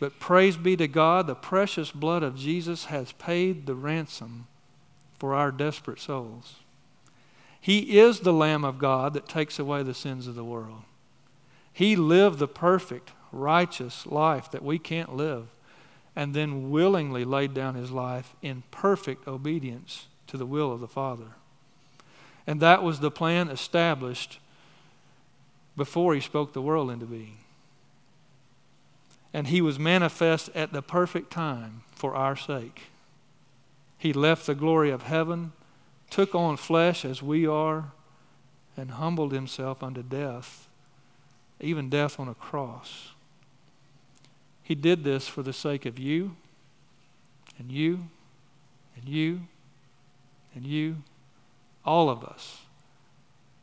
But 0.00 0.18
praise 0.18 0.56
be 0.56 0.76
to 0.76 0.88
God, 0.88 1.26
the 1.26 1.34
precious 1.34 1.90
blood 1.90 2.22
of 2.22 2.36
Jesus 2.36 2.86
has 2.86 3.12
paid 3.12 3.66
the 3.66 3.74
ransom 3.74 4.46
for 5.18 5.34
our 5.34 5.50
desperate 5.50 6.00
souls. 6.00 6.56
He 7.60 7.98
is 7.98 8.20
the 8.20 8.32
Lamb 8.32 8.64
of 8.64 8.78
God 8.78 9.14
that 9.14 9.28
takes 9.28 9.58
away 9.58 9.82
the 9.82 9.94
sins 9.94 10.26
of 10.26 10.34
the 10.34 10.44
world. 10.44 10.82
He 11.72 11.96
lived 11.96 12.38
the 12.38 12.48
perfect, 12.48 13.12
righteous 13.32 14.06
life 14.06 14.50
that 14.50 14.62
we 14.62 14.78
can't 14.78 15.16
live 15.16 15.46
and 16.16 16.34
then 16.34 16.70
willingly 16.70 17.24
laid 17.24 17.54
down 17.54 17.74
his 17.74 17.90
life 17.90 18.34
in 18.42 18.62
perfect 18.70 19.26
obedience 19.26 20.06
to 20.26 20.36
the 20.36 20.46
will 20.46 20.72
of 20.72 20.80
the 20.80 20.88
Father. 20.88 21.36
And 22.46 22.60
that 22.60 22.82
was 22.82 23.00
the 23.00 23.10
plan 23.10 23.48
established 23.48 24.38
before 25.76 26.14
he 26.14 26.20
spoke 26.20 26.52
the 26.52 26.62
world 26.62 26.90
into 26.90 27.06
being. 27.06 27.38
And 29.34 29.48
he 29.48 29.60
was 29.60 29.78
manifest 29.78 30.48
at 30.54 30.72
the 30.72 30.80
perfect 30.80 31.30
time 31.30 31.82
for 31.90 32.14
our 32.14 32.36
sake. 32.36 32.84
He 33.98 34.14
left 34.14 34.46
the 34.46 34.54
glory 34.54 34.90
of 34.90 35.02
heaven, 35.02 35.52
took 36.08 36.34
on 36.34 36.56
flesh 36.56 37.04
as 37.04 37.22
we 37.22 37.46
are, 37.46 37.92
and 38.76 38.92
humbled 38.92 39.32
himself 39.32 39.82
unto 39.82 40.02
death, 40.02 40.68
even 41.60 41.90
death 41.90 42.18
on 42.18 42.28
a 42.28 42.34
cross. 42.34 43.10
He 44.62 44.74
did 44.74 45.04
this 45.04 45.28
for 45.28 45.42
the 45.42 45.52
sake 45.52 45.84
of 45.84 45.98
you 45.98 46.36
and 47.58 47.70
you 47.70 48.08
and 48.96 49.06
you 49.06 49.42
and 50.54 50.64
you, 50.64 51.02
all 51.84 52.08
of 52.08 52.24
us 52.24 52.62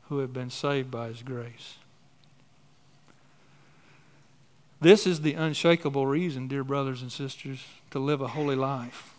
who 0.10 0.20
have 0.20 0.34
been 0.34 0.50
saved 0.50 0.92
by 0.92 1.08
His 1.08 1.24
grace. 1.24 1.78
This 4.82 5.06
is 5.06 5.22
the 5.22 5.36
unshakable 5.36 6.08
reason, 6.08 6.48
dear 6.48 6.64
brothers 6.64 7.04
and 7.04 7.12
sisters, 7.12 7.64
to 7.92 8.00
live 8.00 8.20
a 8.20 8.30
holy 8.30 8.56
life. 8.56 9.14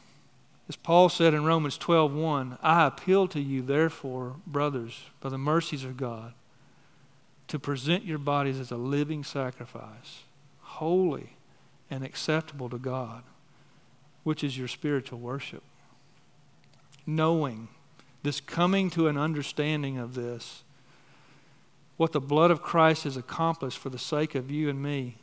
As 0.68 0.74
Paul 0.74 1.08
said 1.08 1.34
in 1.34 1.44
Romans 1.44 1.78
12:1, 1.78 2.58
I 2.60 2.84
appeal 2.84 3.28
to 3.28 3.40
you 3.40 3.62
therefore, 3.62 4.36
brothers, 4.44 5.04
by 5.20 5.28
the 5.28 5.38
mercies 5.38 5.84
of 5.84 5.96
God, 5.96 6.34
to 7.46 7.60
present 7.60 8.04
your 8.04 8.18
bodies 8.18 8.58
as 8.58 8.72
a 8.72 8.76
living 8.76 9.22
sacrifice, 9.22 10.24
holy 10.62 11.36
and 11.88 12.02
acceptable 12.02 12.68
to 12.68 12.78
God, 12.78 13.22
which 14.24 14.42
is 14.42 14.58
your 14.58 14.68
spiritual 14.68 15.20
worship. 15.20 15.62
Knowing 17.06 17.68
this, 18.24 18.40
coming 18.40 18.90
to 18.90 19.06
an 19.06 19.16
understanding 19.16 19.96
of 19.98 20.14
this, 20.14 20.64
what 21.96 22.12
the 22.12 22.20
blood 22.20 22.50
of 22.50 22.62
Christ 22.62 23.04
has 23.04 23.16
accomplished 23.16 23.78
for 23.78 23.90
the 23.90 23.98
sake 23.98 24.34
of 24.34 24.50
you 24.50 24.68
and 24.68 24.82
me, 24.82 25.18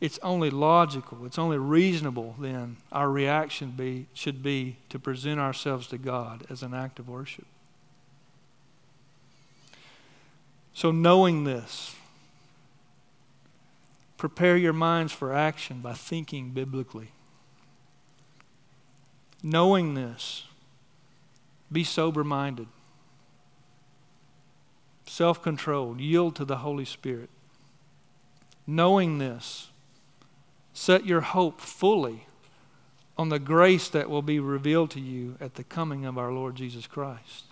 it's 0.00 0.18
only 0.22 0.50
logical, 0.50 1.26
it's 1.26 1.38
only 1.38 1.58
reasonable 1.58 2.36
then 2.38 2.76
our 2.92 3.10
reaction 3.10 3.72
be, 3.72 4.06
should 4.14 4.42
be 4.42 4.76
to 4.88 4.98
present 4.98 5.40
ourselves 5.40 5.86
to 5.88 5.98
God 5.98 6.46
as 6.48 6.62
an 6.62 6.72
act 6.72 6.98
of 6.98 7.08
worship. 7.08 7.46
So, 10.72 10.92
knowing 10.92 11.42
this, 11.42 11.96
Prepare 14.18 14.56
your 14.56 14.72
minds 14.72 15.12
for 15.12 15.32
action 15.32 15.80
by 15.80 15.94
thinking 15.94 16.50
biblically. 16.50 17.12
Knowing 19.44 19.94
this, 19.94 20.42
be 21.70 21.84
sober 21.84 22.24
minded, 22.24 22.66
self 25.06 25.40
controlled, 25.40 26.00
yield 26.00 26.34
to 26.34 26.44
the 26.44 26.58
Holy 26.58 26.84
Spirit. 26.84 27.30
Knowing 28.66 29.18
this, 29.18 29.68
set 30.78 31.04
your 31.04 31.22
hope 31.22 31.60
fully 31.60 32.24
on 33.18 33.30
the 33.30 33.40
grace 33.40 33.88
that 33.88 34.08
will 34.08 34.22
be 34.22 34.38
revealed 34.38 34.92
to 34.92 35.00
you 35.00 35.36
at 35.40 35.56
the 35.56 35.64
coming 35.64 36.06
of 36.06 36.16
our 36.16 36.30
Lord 36.32 36.54
Jesus 36.54 36.86
Christ. 36.86 37.46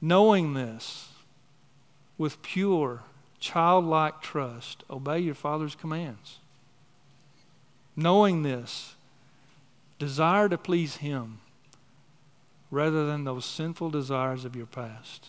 Knowing 0.00 0.54
this 0.54 1.08
with 2.16 2.40
pure 2.42 3.02
childlike 3.40 4.22
trust, 4.22 4.84
obey 4.88 5.18
your 5.18 5.34
Father's 5.34 5.74
commands. 5.74 6.38
Knowing 7.96 8.44
this, 8.44 8.94
desire 9.98 10.48
to 10.48 10.56
please 10.56 10.98
Him 10.98 11.40
rather 12.70 13.04
than 13.04 13.24
those 13.24 13.44
sinful 13.44 13.90
desires 13.90 14.44
of 14.44 14.54
your 14.54 14.66
past. 14.66 15.26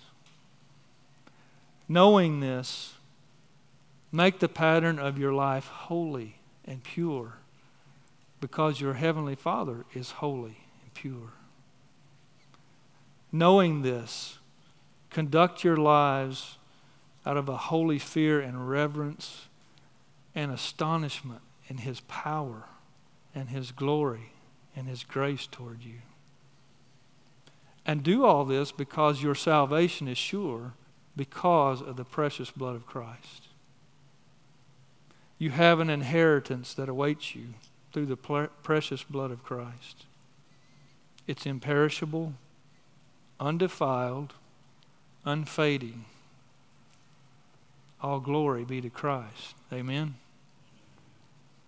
Knowing 1.90 2.40
this, 2.40 2.94
make 4.14 4.38
the 4.38 4.48
pattern 4.48 5.00
of 5.00 5.18
your 5.18 5.34
life 5.34 5.68
holy 5.68 6.36
and 6.64 6.84
pure 6.84 7.34
because 8.40 8.80
your 8.80 8.94
heavenly 8.94 9.36
Father 9.36 9.86
is 9.96 10.12
holy 10.12 10.60
and 10.84 10.94
pure. 10.94 11.34
Knowing 13.32 13.82
this, 13.82 14.38
conduct 15.10 15.64
your 15.64 15.78
lives 15.78 16.58
out 17.26 17.38
of 17.38 17.50
a 17.50 17.58
holy 17.58 17.98
fear 17.98 18.40
and 18.40 18.70
reverence 18.70 19.48
and 20.36 20.52
astonishment 20.52 21.42
in 21.68 21.78
His 21.78 22.02
power 22.02 22.66
and 23.34 23.50
His 23.50 23.72
glory 23.72 24.34
and 24.76 24.88
His 24.88 25.04
grace 25.04 25.48
toward 25.48 25.84
you. 25.84 26.02
And 27.84 28.04
do 28.04 28.26
all 28.26 28.46
this 28.46 28.72
because 28.72 29.24
your 29.24 29.36
salvation 29.36 30.08
is 30.08 30.20
sure 30.20 30.74
because 31.16 31.82
of 31.82 31.96
the 31.96 32.06
precious 32.06 32.52
blood 32.52 32.76
of 32.76 32.86
Christ. 32.86 33.48
You 35.44 35.50
have 35.50 35.82
an 35.82 35.90
inheritance 35.90 36.74
that 36.76 36.88
awaits 36.88 37.36
you 37.36 37.48
through 37.92 38.06
the 38.06 38.16
precious 38.16 39.04
blood 39.04 39.30
of 39.30 39.44
Christ. 39.44 40.06
It's 41.28 41.46
imperishable, 41.46 42.36
undefiled, 43.42 44.36
unfading. 45.26 46.06
All 48.02 48.22
glory 48.22 48.64
be 48.64 48.80
to 48.80 48.90
Christ. 48.90 49.56
Amen. 49.74 50.16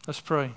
Let's 0.08 0.22
pray. 0.22 0.52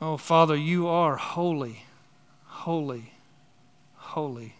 Oh, 0.00 0.16
Father, 0.16 0.56
you 0.56 0.88
are 0.88 1.16
holy, 1.16 1.82
holy, 2.46 3.12
holy. 3.96 4.55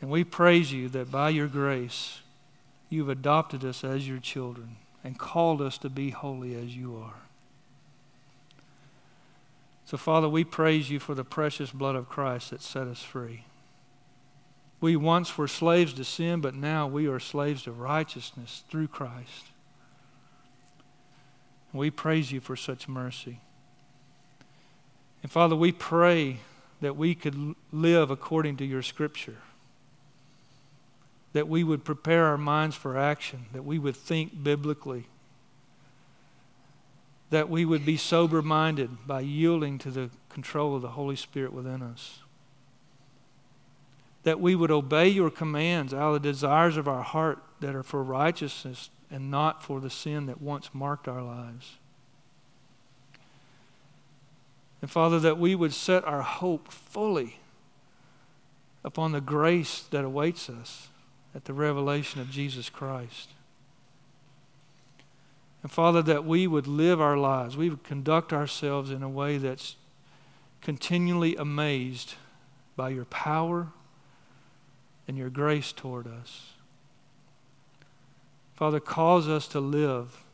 And 0.00 0.10
we 0.10 0.24
praise 0.24 0.72
you 0.72 0.88
that 0.90 1.10
by 1.10 1.30
your 1.30 1.48
grace, 1.48 2.20
you've 2.88 3.08
adopted 3.08 3.64
us 3.64 3.82
as 3.84 4.08
your 4.08 4.18
children 4.18 4.76
and 5.02 5.18
called 5.18 5.60
us 5.60 5.78
to 5.78 5.88
be 5.88 6.10
holy 6.10 6.54
as 6.54 6.76
you 6.76 6.96
are. 6.96 7.22
So, 9.84 9.96
Father, 9.96 10.28
we 10.28 10.44
praise 10.44 10.90
you 10.90 10.98
for 10.98 11.14
the 11.14 11.24
precious 11.24 11.70
blood 11.70 11.96
of 11.96 12.08
Christ 12.08 12.50
that 12.50 12.60
set 12.62 12.86
us 12.86 13.02
free. 13.02 13.44
We 14.80 14.96
once 14.96 15.36
were 15.36 15.48
slaves 15.48 15.92
to 15.94 16.04
sin, 16.04 16.40
but 16.40 16.54
now 16.54 16.86
we 16.86 17.08
are 17.08 17.18
slaves 17.18 17.64
to 17.64 17.72
righteousness 17.72 18.62
through 18.70 18.88
Christ. 18.88 19.46
We 21.72 21.90
praise 21.90 22.32
you 22.32 22.40
for 22.40 22.56
such 22.56 22.88
mercy. 22.88 23.40
And 25.22 25.30
Father, 25.32 25.56
we 25.56 25.72
pray 25.72 26.38
that 26.80 26.96
we 26.96 27.14
could 27.14 27.54
live 27.72 28.10
according 28.10 28.56
to 28.58 28.64
your 28.64 28.82
scripture, 28.82 29.38
that 31.38 31.46
we 31.46 31.62
would 31.62 31.84
prepare 31.84 32.24
our 32.24 32.36
minds 32.36 32.74
for 32.74 32.98
action, 32.98 33.46
that 33.52 33.64
we 33.64 33.78
would 33.78 33.94
think 33.94 34.42
biblically, 34.42 35.04
that 37.30 37.48
we 37.48 37.64
would 37.64 37.86
be 37.86 37.96
sober 37.96 38.42
minded 38.42 39.06
by 39.06 39.20
yielding 39.20 39.78
to 39.78 39.88
the 39.92 40.10
control 40.28 40.74
of 40.74 40.82
the 40.82 40.88
Holy 40.88 41.14
Spirit 41.14 41.52
within 41.52 41.80
us 41.80 42.18
that 44.24 44.40
we 44.40 44.56
would 44.56 44.72
obey 44.72 45.08
your 45.08 45.30
commands 45.30 45.94
out 45.94 46.08
of 46.08 46.22
the 46.22 46.28
desires 46.28 46.76
of 46.76 46.88
our 46.88 47.04
heart 47.04 47.38
that 47.60 47.76
are 47.76 47.84
for 47.84 48.02
righteousness 48.02 48.90
and 49.12 49.30
not 49.30 49.62
for 49.62 49.80
the 49.80 49.88
sin 49.88 50.26
that 50.26 50.42
once 50.42 50.70
marked 50.74 51.06
our 51.06 51.22
lives. 51.22 51.76
And 54.82 54.90
Father, 54.90 55.20
that 55.20 55.38
we 55.38 55.54
would 55.54 55.72
set 55.72 56.04
our 56.04 56.22
hope 56.22 56.72
fully 56.72 57.38
upon 58.82 59.12
the 59.12 59.20
grace 59.20 59.84
that 59.92 60.04
awaits 60.04 60.50
us 60.50 60.88
at 61.34 61.44
the 61.44 61.52
revelation 61.52 62.20
of 62.20 62.30
Jesus 62.30 62.68
Christ. 62.70 63.30
And 65.62 65.70
Father, 65.70 66.02
that 66.02 66.24
we 66.24 66.46
would 66.46 66.66
live 66.66 67.00
our 67.00 67.16
lives, 67.16 67.56
we 67.56 67.68
would 67.68 67.84
conduct 67.84 68.32
ourselves 68.32 68.90
in 68.90 69.02
a 69.02 69.08
way 69.08 69.38
that's 69.38 69.76
continually 70.62 71.36
amazed 71.36 72.14
by 72.76 72.90
your 72.90 73.04
power 73.06 73.68
and 75.06 75.16
your 75.16 75.30
grace 75.30 75.72
toward 75.72 76.06
us. 76.06 76.52
Father, 78.54 78.80
cause 78.80 79.28
us 79.28 79.46
to 79.48 79.60
live 79.60 80.24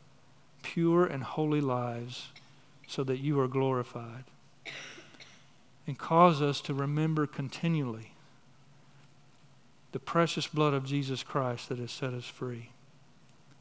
pure 0.63 1.05
and 1.05 1.23
holy 1.23 1.61
lives 1.61 2.29
so 2.87 3.03
that 3.03 3.19
you 3.19 3.39
are 3.39 3.47
glorified. 3.47 4.23
And 5.87 5.97
cause 5.97 6.41
us 6.41 6.61
to 6.61 6.73
remember 6.73 7.27
continually 7.27 8.14
the 9.95 9.99
precious 9.99 10.45
blood 10.45 10.73
of 10.73 10.83
Jesus 10.83 11.23
Christ 11.23 11.69
that 11.69 11.79
has 11.79 11.89
set 11.89 12.13
us 12.13 12.25
free. 12.25 12.71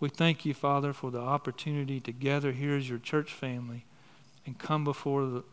We 0.01 0.09
thank 0.09 0.45
you, 0.45 0.53
Father, 0.53 0.93
for 0.93 1.13
the 1.13 1.21
opportunity 1.21 2.01
to 2.01 2.11
gather 2.11 2.51
here 2.51 2.75
as 2.75 2.89
your 2.89 2.99
church 2.99 3.33
family 3.33 3.85
and 4.45 4.59
come 4.59 4.83
before 4.83 5.27
the, 5.27 5.45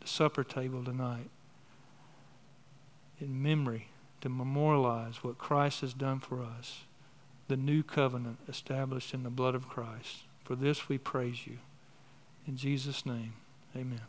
the 0.00 0.08
supper 0.08 0.42
table 0.42 0.82
tonight 0.82 1.30
in 3.20 3.40
memory 3.40 3.86
to 4.22 4.28
memorialize 4.28 5.22
what 5.22 5.38
Christ 5.38 5.82
has 5.82 5.94
done 5.94 6.18
for 6.18 6.42
us, 6.42 6.80
the 7.46 7.56
new 7.56 7.84
covenant 7.84 8.38
established 8.48 9.14
in 9.14 9.22
the 9.22 9.30
blood 9.30 9.54
of 9.54 9.68
Christ. 9.68 10.24
For 10.42 10.56
this 10.56 10.88
we 10.88 10.98
praise 10.98 11.46
you. 11.46 11.58
In 12.48 12.56
Jesus' 12.56 13.06
name, 13.06 13.34
amen. 13.76 14.00